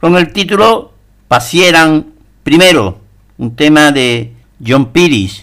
con 0.00 0.16
el 0.16 0.32
título 0.32 0.91
pasieran 1.32 2.12
primero 2.42 2.98
un 3.38 3.56
tema 3.56 3.90
de 3.90 4.34
John 4.62 4.92
Piris 4.92 5.42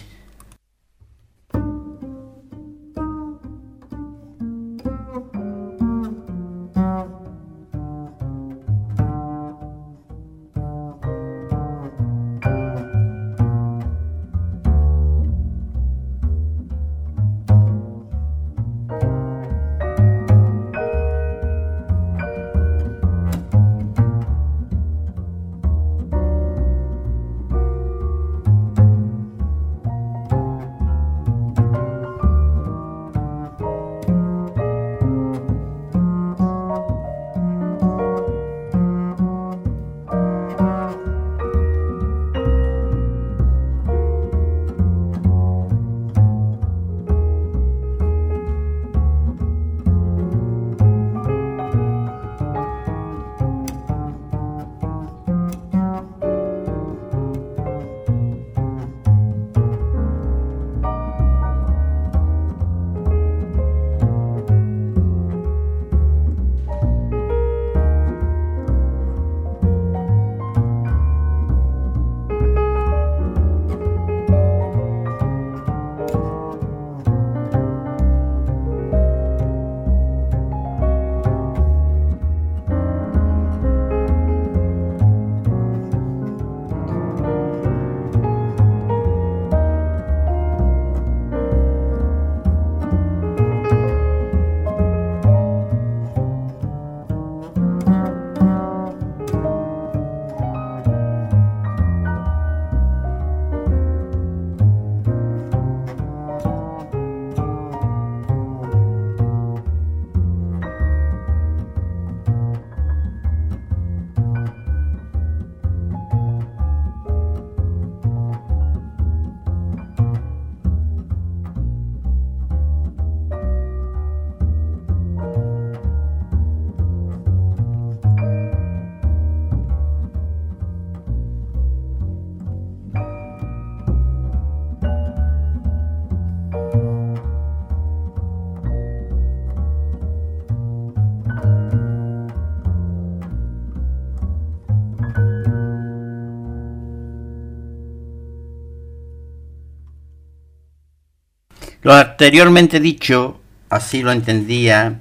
anteriormente 152.20 152.80
dicho, 152.80 153.40
así 153.70 154.02
lo 154.02 154.12
entendía 154.12 155.00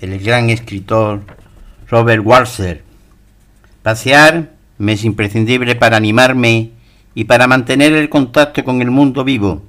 el 0.00 0.18
gran 0.18 0.50
escritor 0.50 1.22
Robert 1.88 2.26
Walser. 2.26 2.82
Pasear 3.84 4.50
me 4.76 4.94
es 4.94 5.04
imprescindible 5.04 5.76
para 5.76 5.96
animarme 5.96 6.72
y 7.14 7.22
para 7.22 7.46
mantener 7.46 7.92
el 7.92 8.08
contacto 8.08 8.64
con 8.64 8.82
el 8.82 8.90
mundo 8.90 9.22
vivo, 9.22 9.62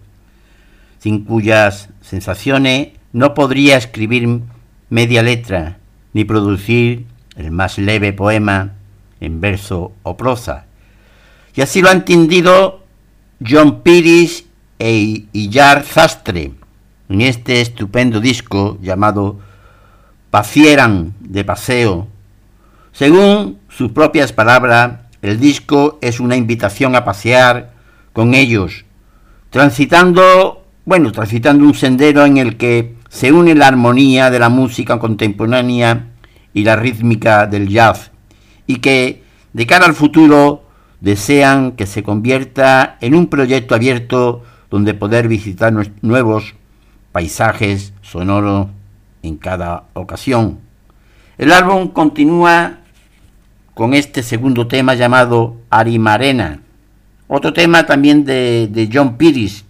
sin 0.98 1.24
cuyas 1.24 1.90
sensaciones 2.02 2.94
no 3.14 3.36
podría 3.36 3.78
escribir 3.78 4.40
media 4.90 5.22
letra 5.22 5.78
ni 6.14 6.26
producir 6.26 7.06
el 7.36 7.52
más 7.52 7.78
leve 7.78 8.12
poema 8.12 8.74
en 9.20 9.40
verso 9.40 9.92
o 10.02 10.18
prosa. 10.18 10.66
Y 11.56 11.62
así 11.62 11.80
lo 11.80 11.90
ha 11.90 11.94
entendido 11.94 12.84
John 13.48 13.84
Piris 13.84 14.46
e 14.80 15.26
Iyar 15.32 15.84
Zastre 15.84 16.54
en 17.10 17.22
este 17.22 17.62
estupendo 17.62 18.20
disco 18.20 18.78
llamado 18.82 19.40
Pacieran 20.30 21.14
de 21.20 21.44
Paseo. 21.46 22.08
Según 22.92 23.60
sus 23.70 23.92
propias 23.92 24.34
palabras, 24.34 25.00
el 25.22 25.40
disco 25.40 26.00
es 26.02 26.20
una 26.20 26.36
invitación 26.36 26.96
a 26.96 27.06
pasear 27.06 27.72
con 28.14 28.34
ellos, 28.34 28.86
transitando, 29.50 30.66
bueno, 30.86 31.12
transitando 31.12 31.64
un 31.64 31.74
sendero 31.74 32.26
en 32.26 32.38
el 32.38 32.58
que 32.58 32.96
se 33.10 33.32
une 33.32 33.56
la 33.56 33.68
armonía 33.68 34.30
de 34.30 34.40
la 34.40 34.50
música 34.50 35.00
contemporánea 35.00 36.08
y 36.54 36.64
la 36.64 36.76
rítmica 36.76 37.48
del 37.48 37.70
jazz, 37.70 38.12
y 38.66 38.78
que, 38.78 39.24
de 39.54 39.66
cara 39.66 39.86
al 39.86 39.94
futuro, 39.94 40.64
desean 41.00 41.74
que 41.74 41.86
se 41.86 42.04
convierta 42.04 42.98
en 43.02 43.16
un 43.16 43.28
proyecto 43.28 43.76
abierto 43.76 44.44
donde 44.70 44.94
poder 44.94 45.28
visitar 45.28 45.74
nuevos 46.02 46.56
paisajes 47.18 47.94
sonoros 48.04 48.68
en 49.24 49.38
cada 49.38 49.86
ocasión. 49.96 50.60
El 51.40 51.52
álbum 51.52 51.88
continúa 51.88 52.78
con 53.74 53.96
este 53.96 54.22
segundo 54.22 54.68
tema 54.68 54.94
llamado 54.94 55.56
Arimarena, 55.72 56.60
otro 57.28 57.54
tema 57.54 57.88
también 57.88 58.24
de, 58.24 58.70
de 58.72 58.88
John 58.94 59.18
Piris, 59.18 59.66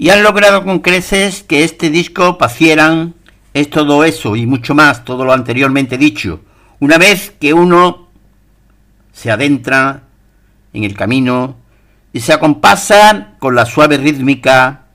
y 0.00 0.08
han 0.08 0.22
logrado 0.22 0.64
con 0.64 0.78
creces 0.78 1.42
que 1.42 1.62
este 1.62 1.90
disco 1.90 2.38
pasieran 2.38 3.12
es 3.52 3.68
todo 3.68 4.02
eso 4.02 4.34
y 4.34 4.46
mucho 4.46 4.74
más, 4.74 5.04
todo 5.04 5.26
lo 5.26 5.34
anteriormente 5.34 5.98
dicho. 5.98 6.40
Una 6.78 6.96
vez 6.96 7.34
que 7.38 7.52
uno 7.52 8.08
se 9.12 9.30
adentra 9.30 10.04
en 10.72 10.84
el 10.84 10.96
camino 10.96 11.58
y 12.14 12.20
se 12.20 12.32
acompasa 12.32 13.34
con 13.40 13.54
la 13.54 13.66
suave 13.66 13.98
rítmica, 13.98 14.86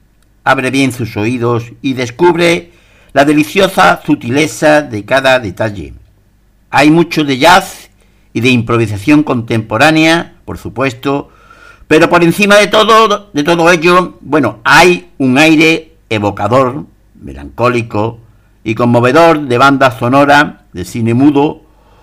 abre 0.44 0.72
bien 0.72 0.92
sus 0.92 1.16
oídos 1.18 1.66
y 1.84 1.94
descubre 1.94 2.72
la 3.14 3.26
deliciosa 3.26 4.02
sutileza 4.04 4.82
de 4.82 5.06
cada 5.06 5.40
detalle. 5.40 5.94
Hay 6.72 6.90
mucho 6.90 7.24
de 7.24 7.38
jazz 7.38 7.92
y 8.34 8.42
de 8.42 8.50
improvisación 8.50 9.22
contemporánea, 9.22 10.34
por 10.46 10.58
supuesto, 10.58 11.30
pero 11.88 12.10
por 12.10 12.24
encima 12.24 12.56
de 12.58 12.68
todo, 12.68 13.30
de 13.32 13.44
todo 13.44 13.72
ello, 13.72 14.18
bueno, 14.22 14.60
hay 14.64 15.12
un 15.18 15.38
aire 15.38 15.96
evocador, 16.10 16.86
melancólico 17.20 18.20
y 18.64 18.76
conmovedor 18.76 19.42
de 19.42 19.58
banda 19.58 19.92
sonora, 19.92 20.66
de 20.74 20.86
cine 20.86 21.14
mudo 21.14 21.62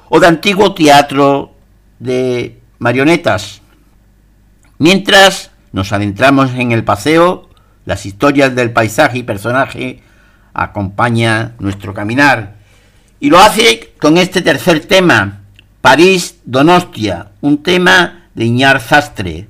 o 0.09 0.21
de 0.21 0.27
antiguo 0.27 0.75
teatro 0.75 1.53
de 1.99 2.61
marionetas. 2.79 3.61
Mientras 4.79 5.51
nos 5.73 5.93
adentramos 5.93 6.51
en 6.53 6.73
el 6.73 6.85
paseo, 6.85 7.49
las 7.85 8.07
historias 8.07 8.55
del 8.55 8.73
paisaje 8.73 9.19
y 9.19 9.23
personaje 9.23 10.03
acompañan 10.55 11.55
nuestro 11.59 11.95
caminar. 11.95 12.57
Y 13.19 13.31
lo 13.31 13.39
hace 13.39 13.95
con 14.01 14.19
este 14.19 14.43
tercer 14.43 14.81
tema, 14.81 15.41
París 15.81 16.41
Donostia, 16.45 17.33
un 17.41 17.63
tema 17.63 18.29
de 18.35 18.45
Iñar 18.45 18.81
Zastre, 18.81 19.49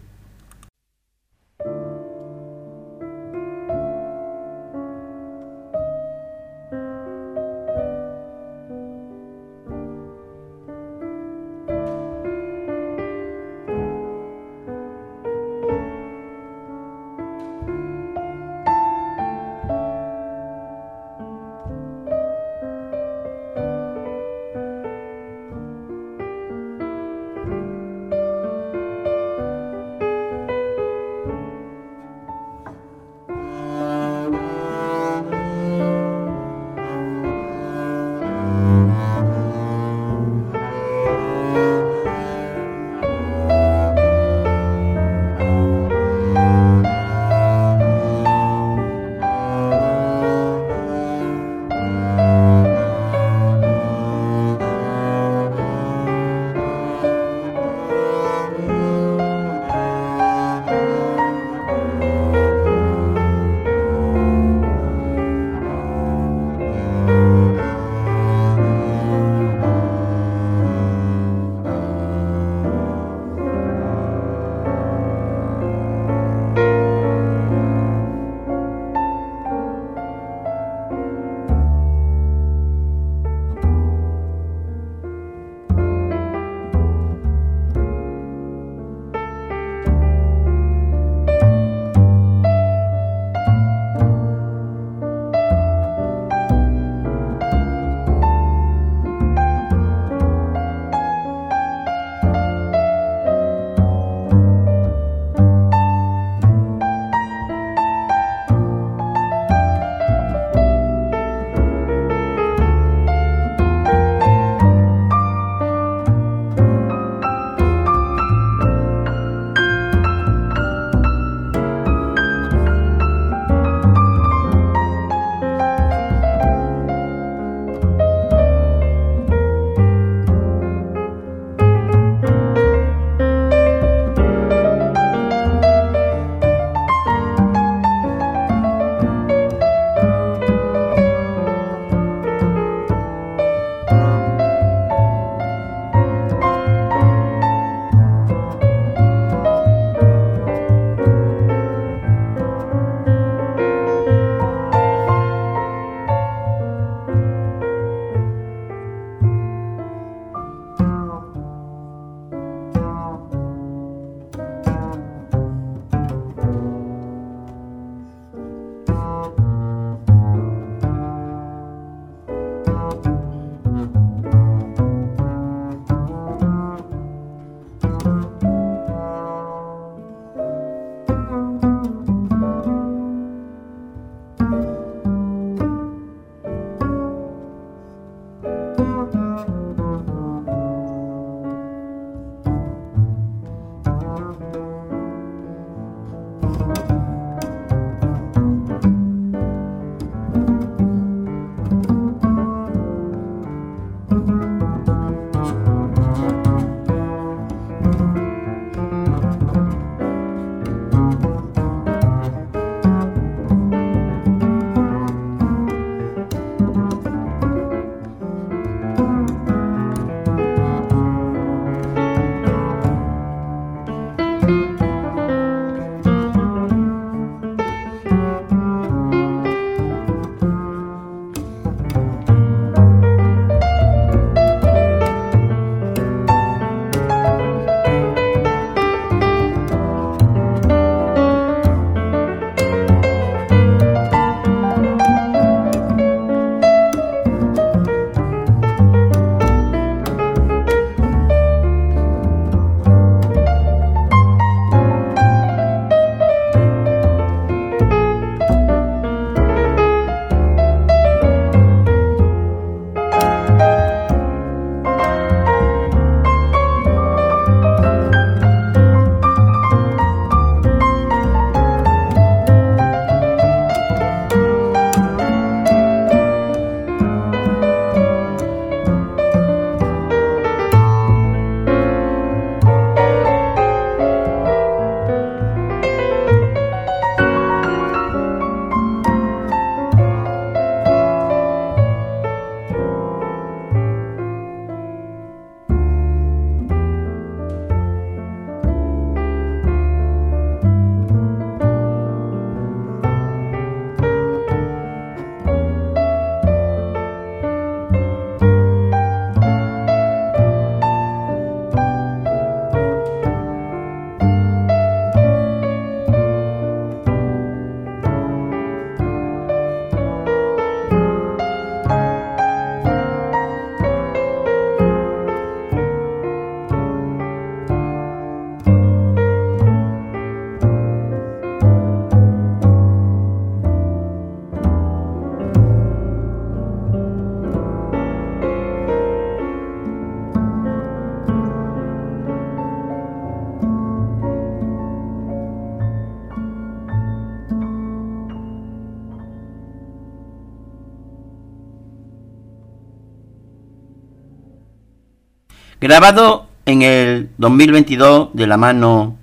Grabado 355.93 356.47
en 356.65 356.81
el 356.81 357.29
2022 357.37 358.31
de 358.33 358.47
la 358.47 358.57
mano 358.57 359.19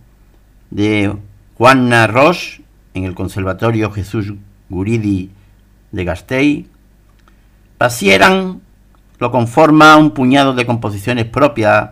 de 0.69 1.11
Juana 1.55 2.05
Ross 2.05 2.61
en 2.93 3.05
el 3.05 3.15
Conservatorio 3.15 3.89
Jesús 3.89 4.35
Guridi 4.69 5.31
de 5.91 6.03
Gasteiz, 6.03 6.67
Pasieran 7.79 8.61
lo 9.17 9.31
conforma 9.31 9.97
un 9.97 10.11
puñado 10.11 10.53
de 10.53 10.67
composiciones 10.67 11.25
propias 11.25 11.89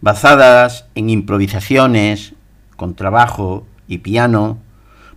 basadas 0.00 0.86
en 0.96 1.08
improvisaciones, 1.08 2.34
con 2.74 2.96
trabajo 2.96 3.64
y 3.86 3.98
piano, 3.98 4.58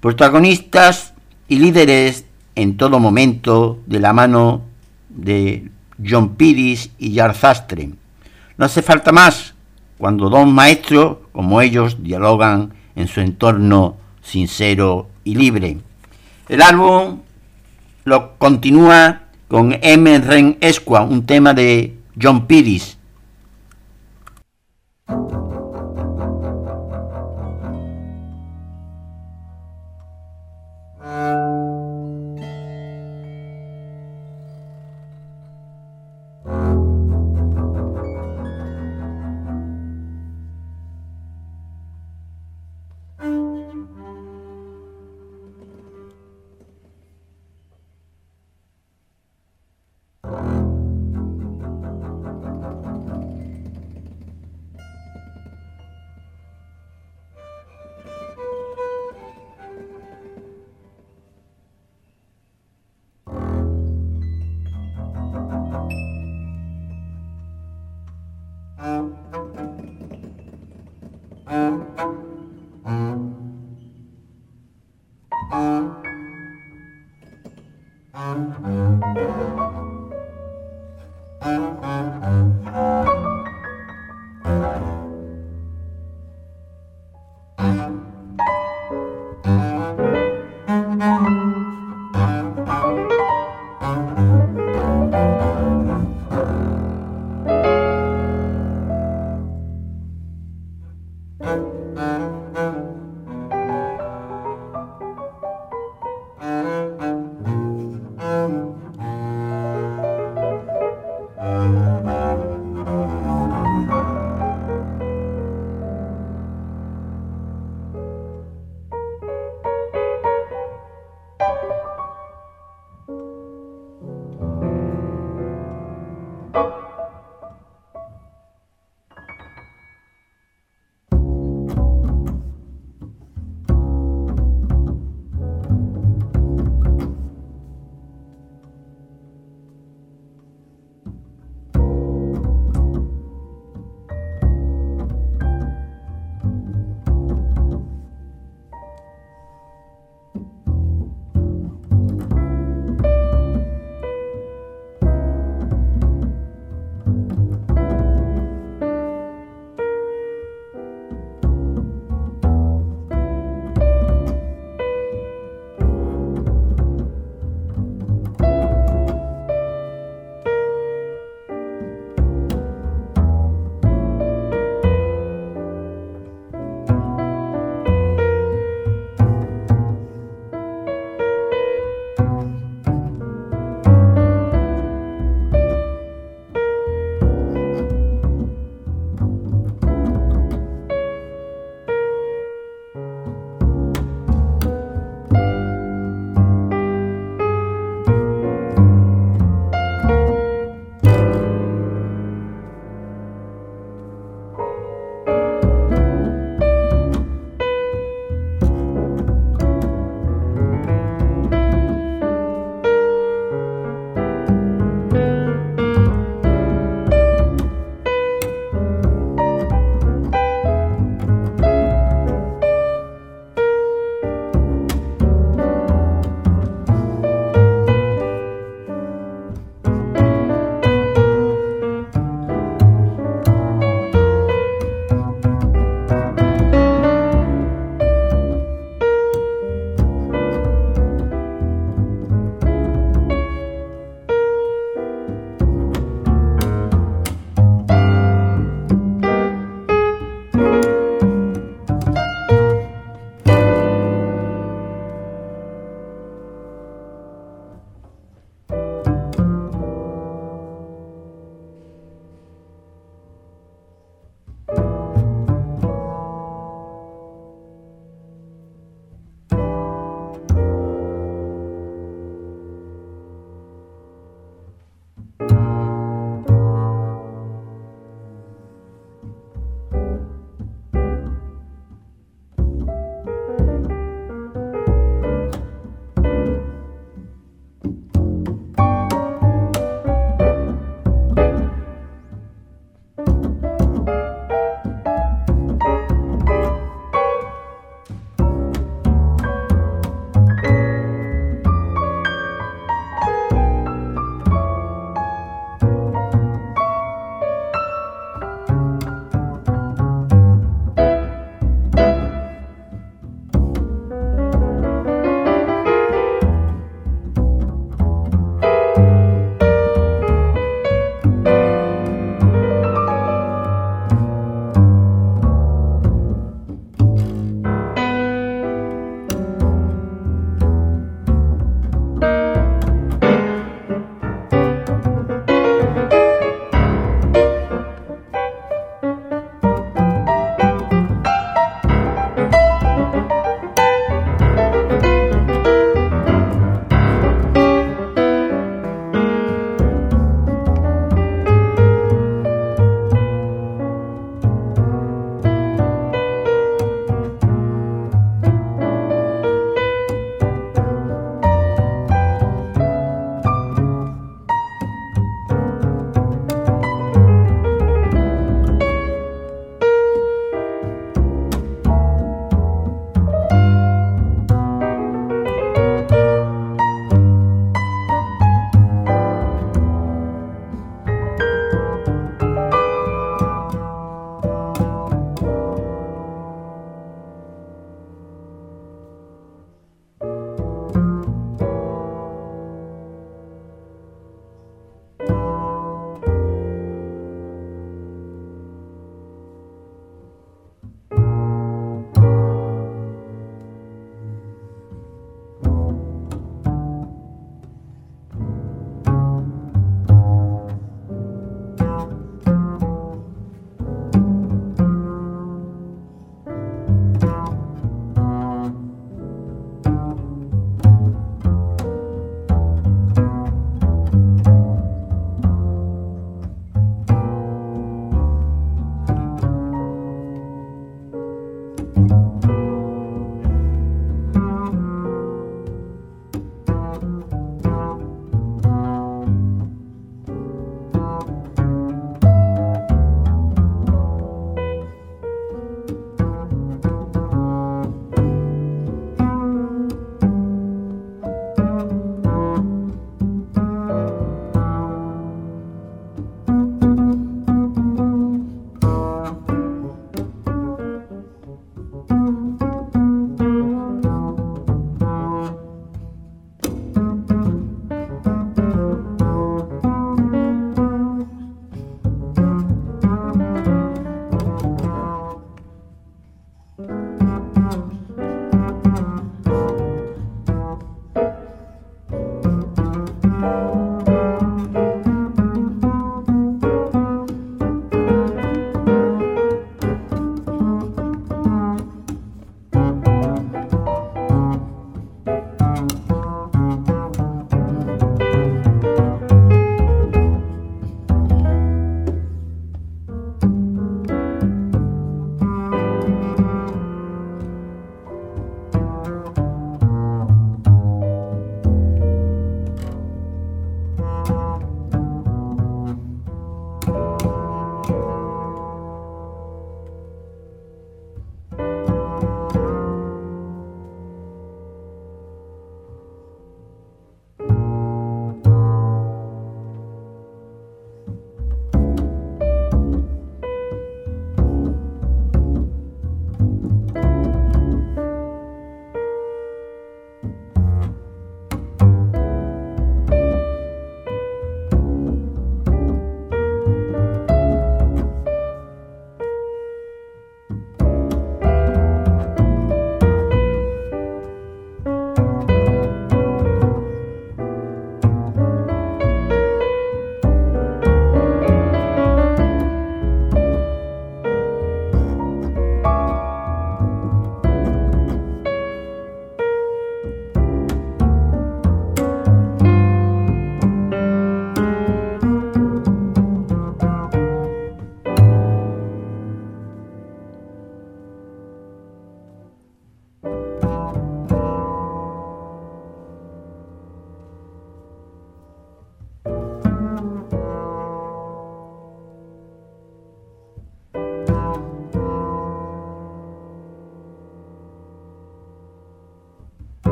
protagonistas 0.00 1.14
y 1.48 1.60
líderes 1.60 2.26
en 2.54 2.76
todo 2.76 3.00
momento 3.00 3.80
de 3.86 4.00
la 4.00 4.12
mano 4.12 4.64
de 5.08 5.70
John 6.06 6.36
Piris 6.36 6.90
y 6.98 7.16
Jar 7.16 7.34
Zastre. 7.34 7.92
No 8.56 8.64
hace 8.64 8.82
falta 8.82 9.12
más 9.12 9.54
cuando 9.98 10.28
dos 10.28 10.46
maestros 10.46 11.18
como 11.32 11.60
ellos 11.60 12.02
dialogan 12.02 12.74
en 12.94 13.08
su 13.08 13.20
entorno 13.20 13.96
sincero 14.22 15.08
y 15.24 15.34
libre. 15.34 15.78
El 16.48 16.62
álbum 16.62 17.20
lo 18.04 18.36
continúa 18.38 19.22
con 19.48 19.76
M. 19.80 20.18
Ren 20.18 20.58
Esqua, 20.60 21.02
un 21.02 21.26
tema 21.26 21.54
de 21.54 21.96
John 22.20 22.46
Piris, 22.46 22.96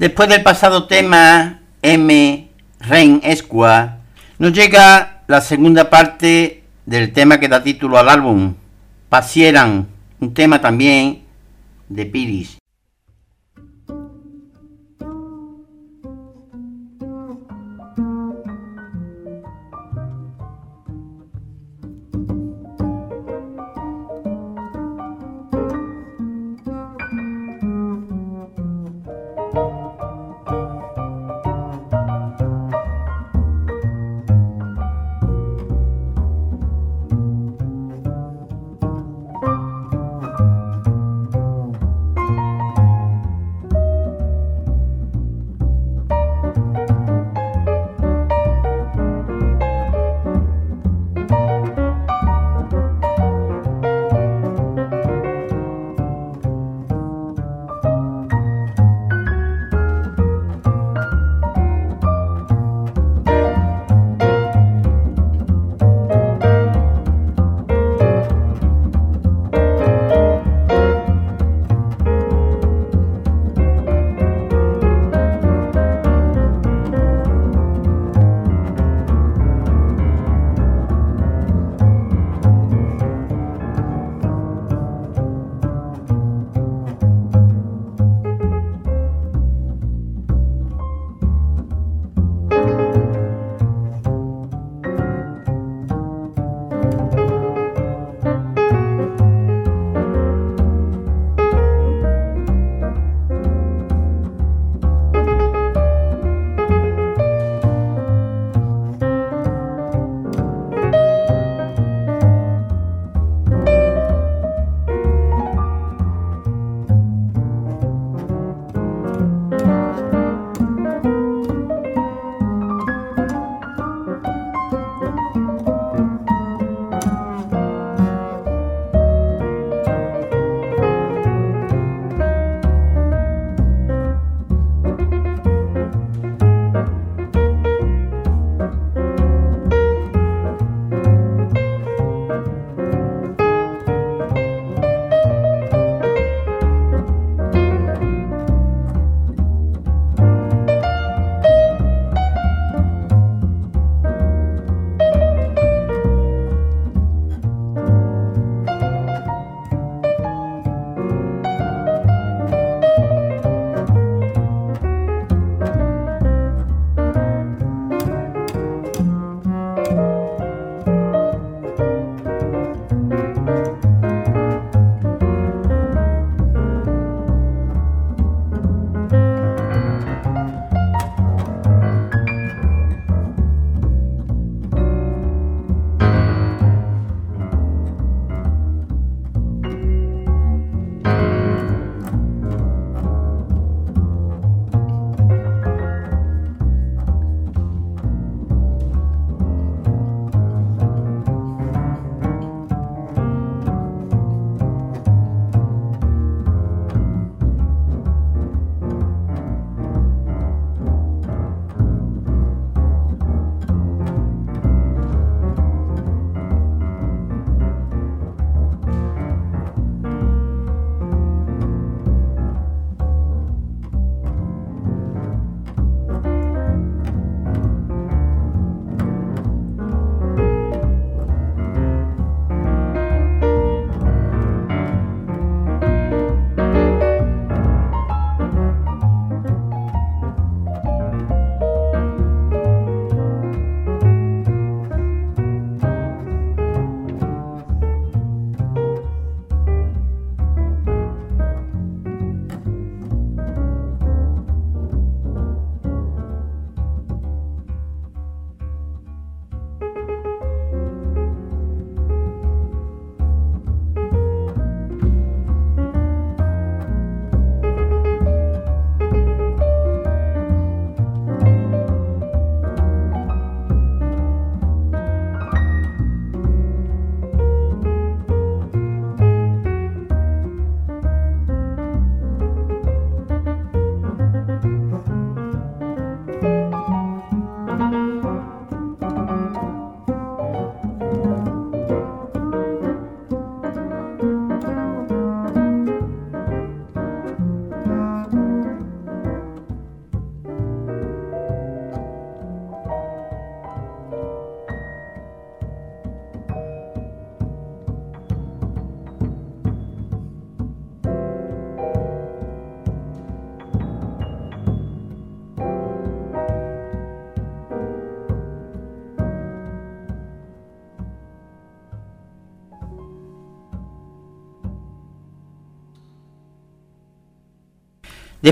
Después 0.00 0.30
del 0.30 0.42
pasado 0.42 0.86
tema 0.86 1.60
M, 1.82 2.48
Rein 2.78 3.20
Esqua, 3.22 3.98
nos 4.38 4.54
llega 4.54 5.20
la 5.26 5.42
segunda 5.42 5.90
parte 5.90 6.64
del 6.86 7.12
tema 7.12 7.38
que 7.38 7.48
da 7.48 7.62
título 7.62 7.98
al 7.98 8.08
álbum, 8.08 8.54
Pasieran, 9.10 9.88
un 10.18 10.32
tema 10.32 10.62
también 10.62 11.24
de 11.90 12.06
Piris. 12.06 12.59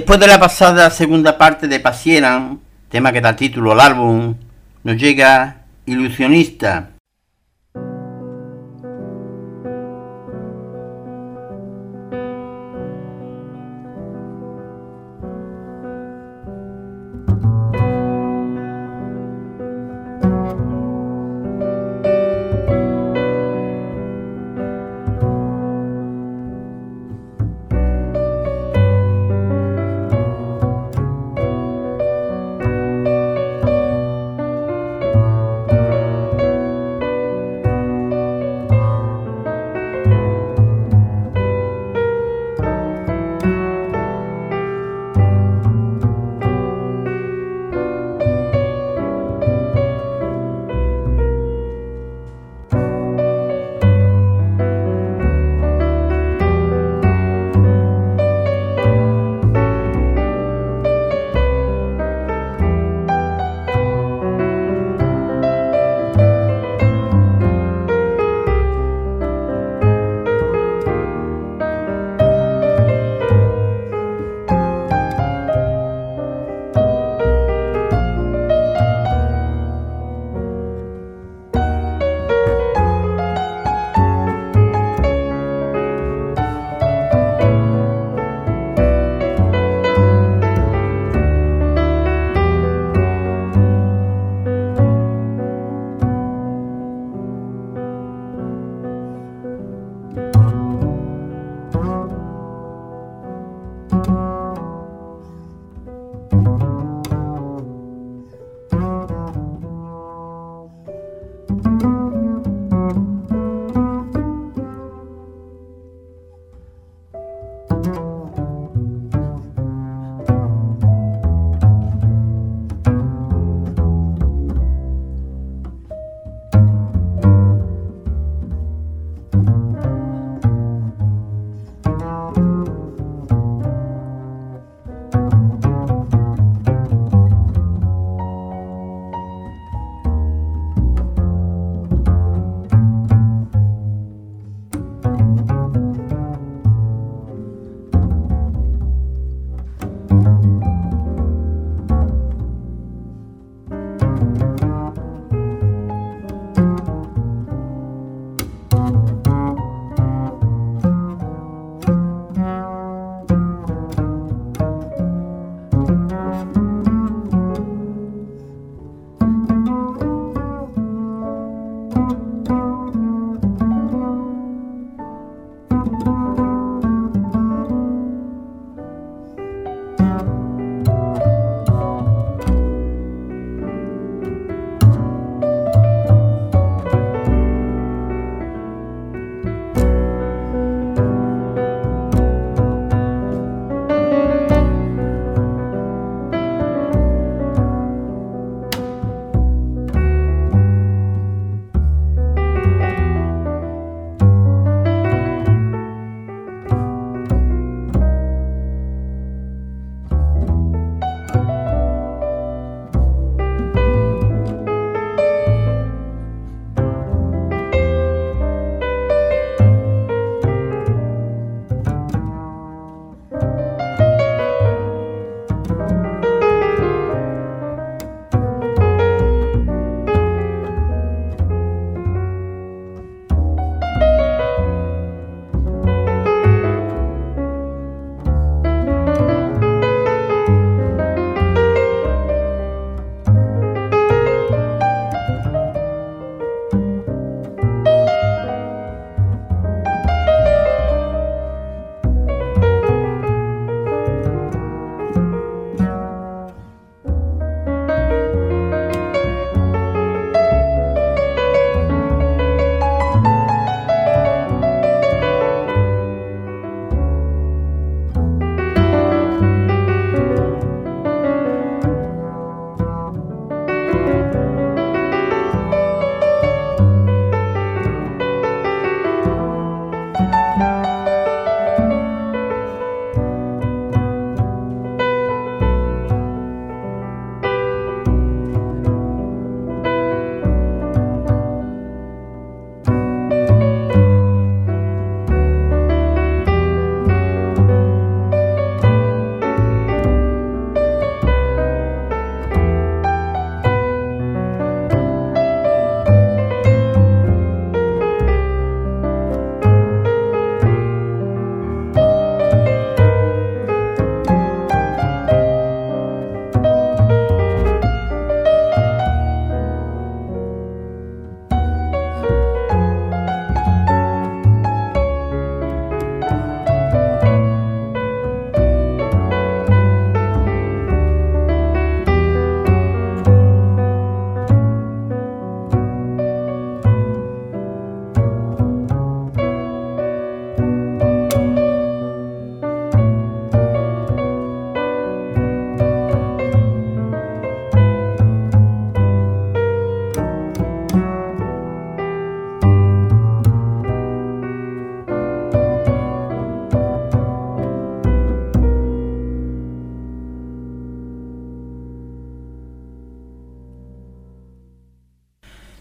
Después 0.08 0.26
de 0.26 0.34
la 0.34 0.40
pasada 0.40 0.88
segunda 0.88 1.36
parte 1.36 1.68
de 1.68 1.80
Pasieran, 1.80 2.60
tema 2.88 3.12
que 3.12 3.20
da 3.20 3.36
título 3.36 3.72
al 3.72 3.80
álbum, 3.80 4.36
nos 4.82 4.96
llega 4.96 5.66
Ilusionista, 5.84 6.92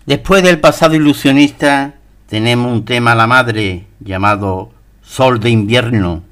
Después 0.07 0.41
del 0.41 0.61
pasado 0.61 0.95
ilusionista, 0.95 1.95
tenemos 2.27 2.71
un 2.71 2.85
tema 2.85 3.11
a 3.11 3.15
la 3.15 3.27
madre 3.27 3.87
llamado 3.99 4.71
Sol 5.01 5.41
de 5.41 5.49
invierno. 5.49 6.23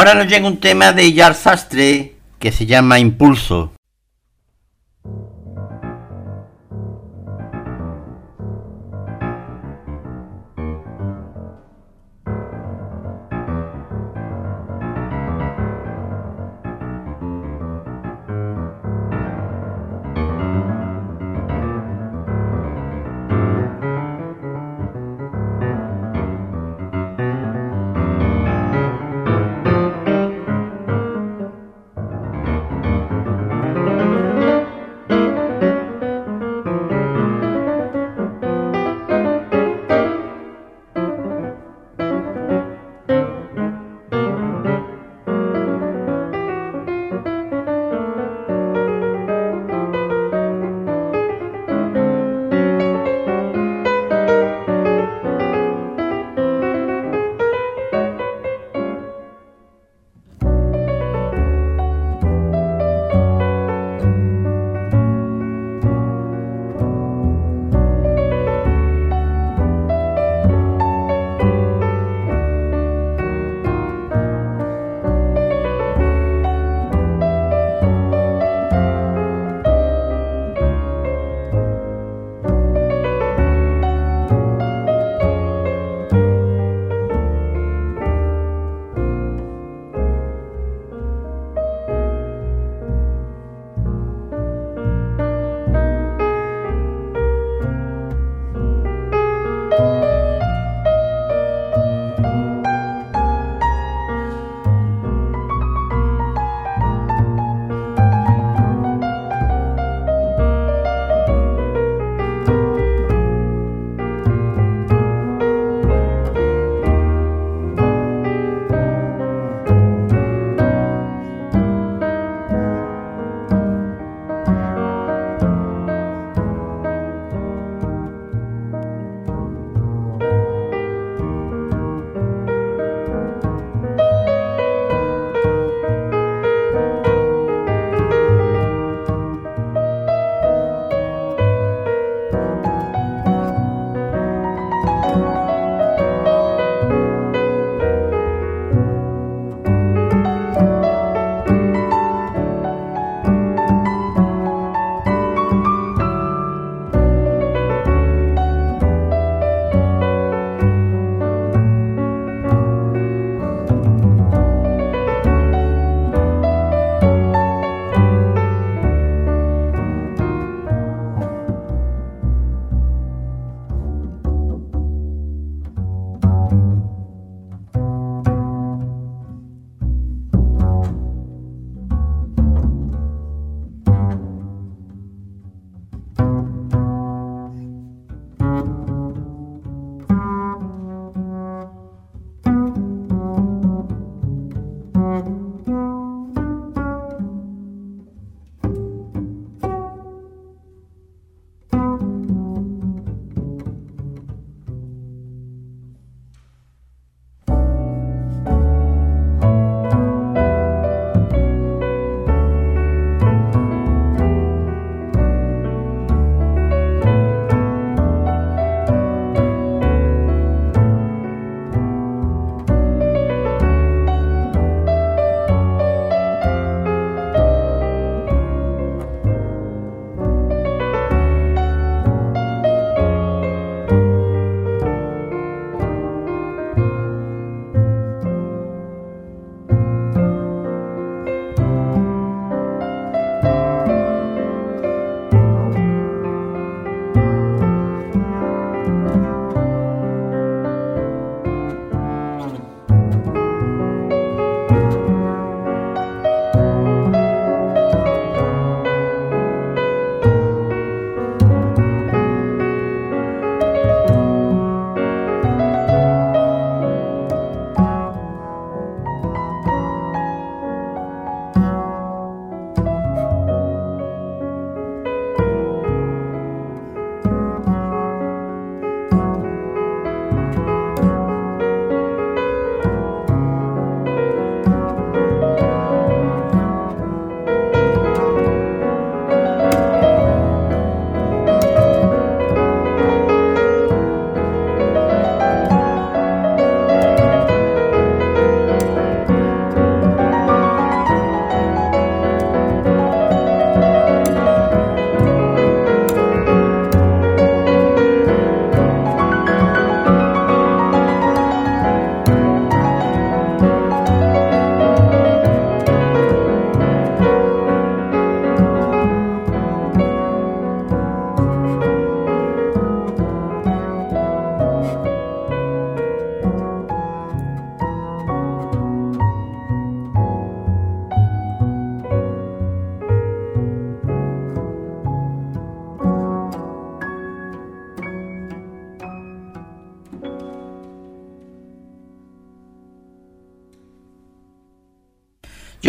Ahora 0.00 0.14
nos 0.14 0.28
llega 0.28 0.46
un 0.46 0.56
tema 0.56 0.94
de 0.94 1.12
Yar 1.12 1.34
Sastre 1.34 2.14
que 2.38 2.52
se 2.52 2.64
llama 2.64 2.98
Impulso. 2.98 3.74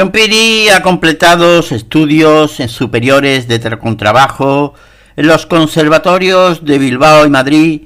Piri 0.09 0.69
ha 0.69 0.81
completado 0.81 1.59
estudios 1.59 2.53
superiores 2.67 3.47
de 3.47 3.59
contrabajo 3.77 4.73
en 5.15 5.27
los 5.27 5.45
conservatorios 5.45 6.65
de 6.65 6.79
Bilbao 6.79 7.27
y 7.27 7.29
Madrid 7.29 7.81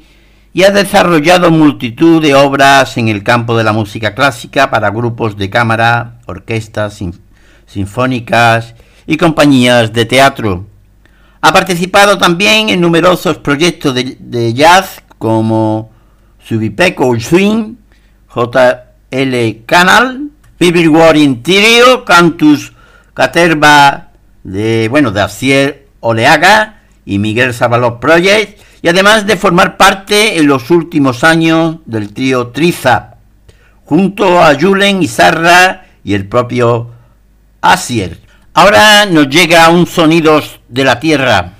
y 0.53 0.63
ha 0.63 0.71
desarrollado 0.71 1.51
multitud 1.51 2.21
de 2.21 2.33
obras 2.33 2.95
en 2.97 3.09
el 3.09 3.21
campo 3.23 3.57
de 3.57 3.65
la 3.65 3.73
música 3.73 4.15
clásica 4.15 4.71
para 4.71 4.91
grupos 4.91 5.35
de 5.35 5.49
cámara, 5.49 6.21
orquestas 6.25 7.01
sinfónicas 7.65 8.75
y 9.05 9.17
compañías 9.17 9.91
de 9.91 10.05
teatro. 10.05 10.65
Ha 11.41 11.51
participado 11.51 12.17
también 12.17 12.69
en 12.69 12.79
numerosos 12.79 13.39
proyectos 13.39 13.93
de, 13.93 14.53
jazz 14.53 15.03
como 15.17 15.91
Subipeco 16.39 17.19
Swing, 17.19 17.75
JL 18.33 19.65
Canal, 19.65 20.24
Bibi 20.59 20.87
War 20.87 21.17
Interior, 21.17 22.05
Cantus 22.05 22.73
Caterva 23.13 24.09
de, 24.43 24.87
bueno, 24.89 25.11
de 25.11 25.21
Acier 25.21 25.87
Oleaga 25.99 26.81
y 27.05 27.19
Miguel 27.19 27.53
Sabalot 27.53 27.99
Project, 27.99 28.61
y 28.81 28.87
además 28.87 29.25
de 29.25 29.37
formar 29.37 29.77
parte 29.77 30.37
en 30.37 30.47
los 30.47 30.69
últimos 30.69 31.23
años 31.23 31.77
del 31.85 32.13
trío 32.13 32.47
Triza, 32.47 33.15
junto 33.83 34.41
a 34.41 34.55
Julen 34.59 35.01
Izarra 35.01 35.85
y 36.03 36.13
el 36.13 36.27
propio 36.27 36.91
Asier. 37.61 38.19
Ahora 38.53 39.05
nos 39.05 39.27
llega 39.29 39.69
un 39.69 39.87
sonidos 39.87 40.59
de 40.69 40.83
la 40.83 40.99
tierra. 40.99 41.54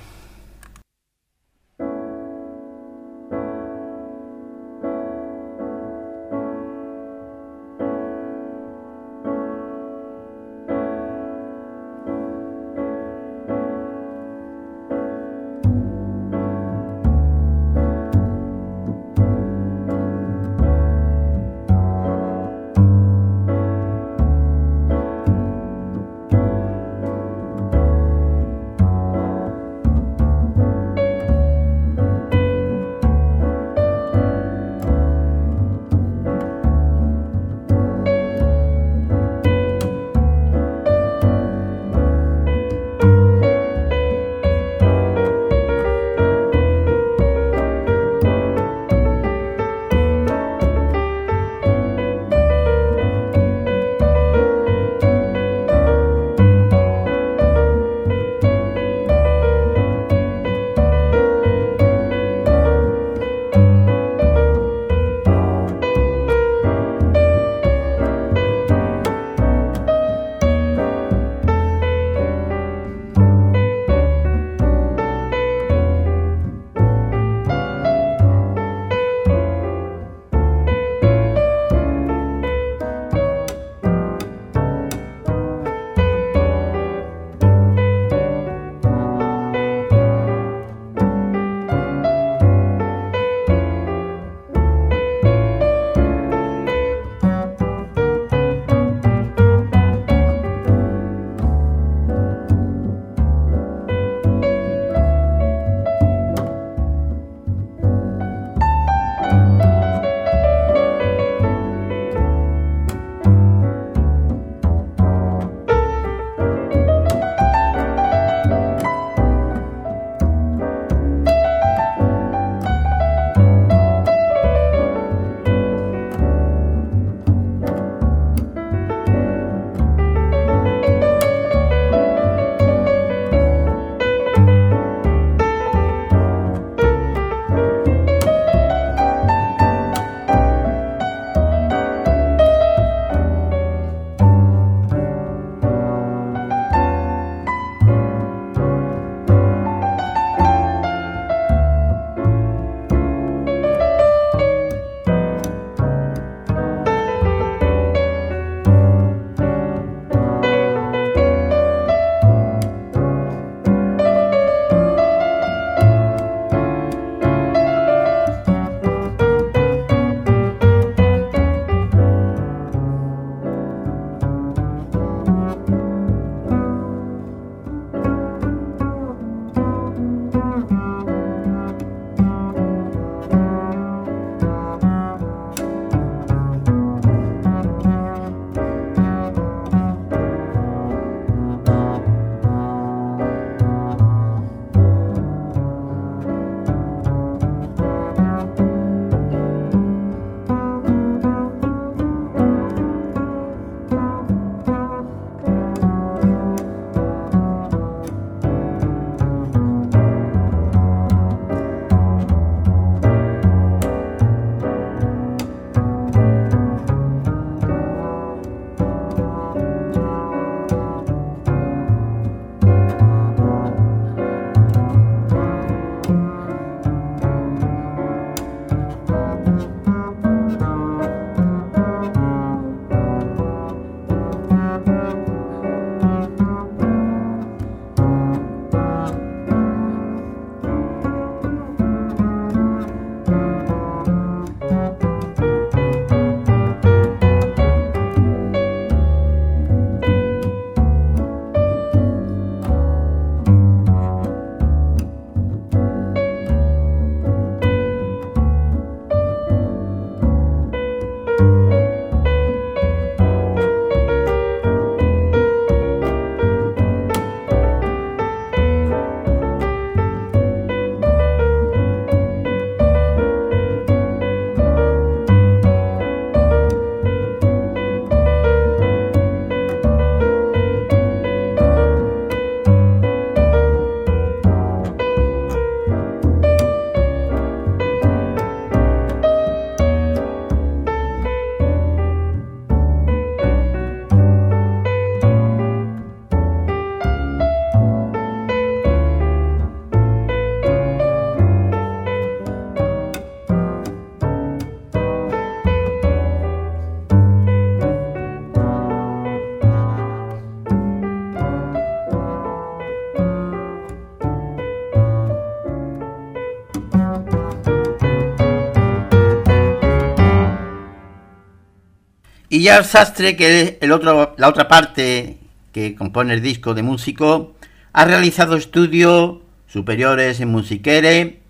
Y 322.56 322.62
ya 322.62 322.82
Sastre, 322.84 323.36
que 323.36 323.60
es 323.60 323.74
el 323.82 323.92
otro, 323.92 324.34
la 324.38 324.48
otra 324.48 324.66
parte 324.66 325.36
que 325.72 325.94
compone 325.94 326.32
el 326.32 326.40
disco 326.40 326.72
de 326.72 326.82
músico, 326.82 327.54
ha 327.92 328.06
realizado 328.06 328.56
estudios 328.56 329.40
superiores 329.66 330.40
en 330.40 330.48
musiquere 330.48 331.42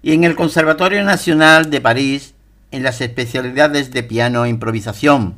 y 0.00 0.14
en 0.14 0.24
el 0.24 0.34
Conservatorio 0.34 1.04
Nacional 1.04 1.68
de 1.68 1.82
París 1.82 2.32
en 2.70 2.82
las 2.82 3.02
especialidades 3.02 3.90
de 3.90 4.02
piano 4.02 4.46
e 4.46 4.48
improvisación. 4.48 5.34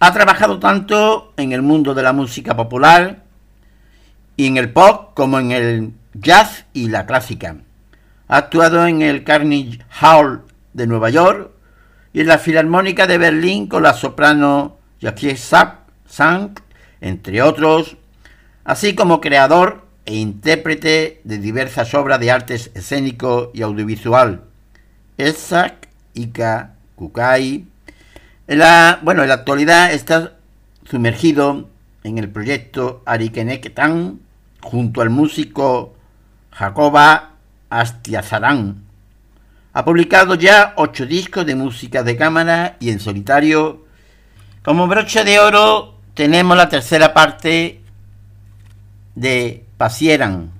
Ha 0.00 0.12
trabajado 0.12 0.58
tanto 0.58 1.32
en 1.38 1.52
el 1.52 1.62
mundo 1.62 1.94
de 1.94 2.02
la 2.02 2.12
música 2.12 2.54
popular 2.54 3.22
y 4.36 4.48
en 4.48 4.58
el 4.58 4.70
pop 4.70 5.14
como 5.14 5.38
en 5.38 5.50
el 5.50 5.92
jazz 6.12 6.66
y 6.74 6.90
la 6.90 7.06
clásica. 7.06 7.56
Ha 8.28 8.36
actuado 8.36 8.86
en 8.86 9.00
el 9.00 9.24
Carnegie 9.24 9.82
Hall 9.98 10.42
de 10.74 10.86
Nueva 10.86 11.08
York 11.08 11.52
y 12.12 12.20
en 12.20 12.26
la 12.26 12.38
Filarmónica 12.38 13.06
de 13.06 13.18
Berlín 13.18 13.66
con 13.66 13.82
la 13.82 13.94
soprano 13.94 14.76
Jackie 15.00 15.36
Sang, 15.36 16.54
entre 17.00 17.42
otros, 17.42 17.96
así 18.64 18.94
como 18.94 19.20
creador 19.20 19.86
e 20.04 20.16
intérprete 20.16 21.20
de 21.24 21.38
diversas 21.38 21.94
obras 21.94 22.18
de 22.20 22.30
artes 22.30 22.70
escénico 22.74 23.50
y 23.54 23.62
audiovisual. 23.62 24.44
Esak, 25.18 25.88
Ika, 26.14 26.74
Kukai. 26.96 27.66
En 28.48 28.58
la, 28.58 28.98
bueno, 29.02 29.22
en 29.22 29.28
la 29.28 29.34
actualidad 29.34 29.92
está 29.92 30.32
sumergido 30.84 31.68
en 32.02 32.18
el 32.18 32.28
proyecto 32.28 33.02
Arikeneketan 33.06 34.20
junto 34.60 35.00
al 35.02 35.10
músico 35.10 35.94
Jacoba 36.50 37.34
Astiazarán. 37.68 38.89
Ha 39.72 39.84
publicado 39.84 40.34
ya 40.34 40.74
ocho 40.76 41.06
discos 41.06 41.46
de 41.46 41.54
música 41.54 42.02
de 42.02 42.16
cámara 42.16 42.76
y 42.80 42.90
en 42.90 42.98
solitario. 42.98 43.86
Como 44.62 44.88
broche 44.88 45.22
de 45.22 45.38
oro 45.38 45.94
tenemos 46.14 46.56
la 46.56 46.68
tercera 46.68 47.14
parte 47.14 47.80
de 49.14 49.64
Pasieran. 49.76 50.59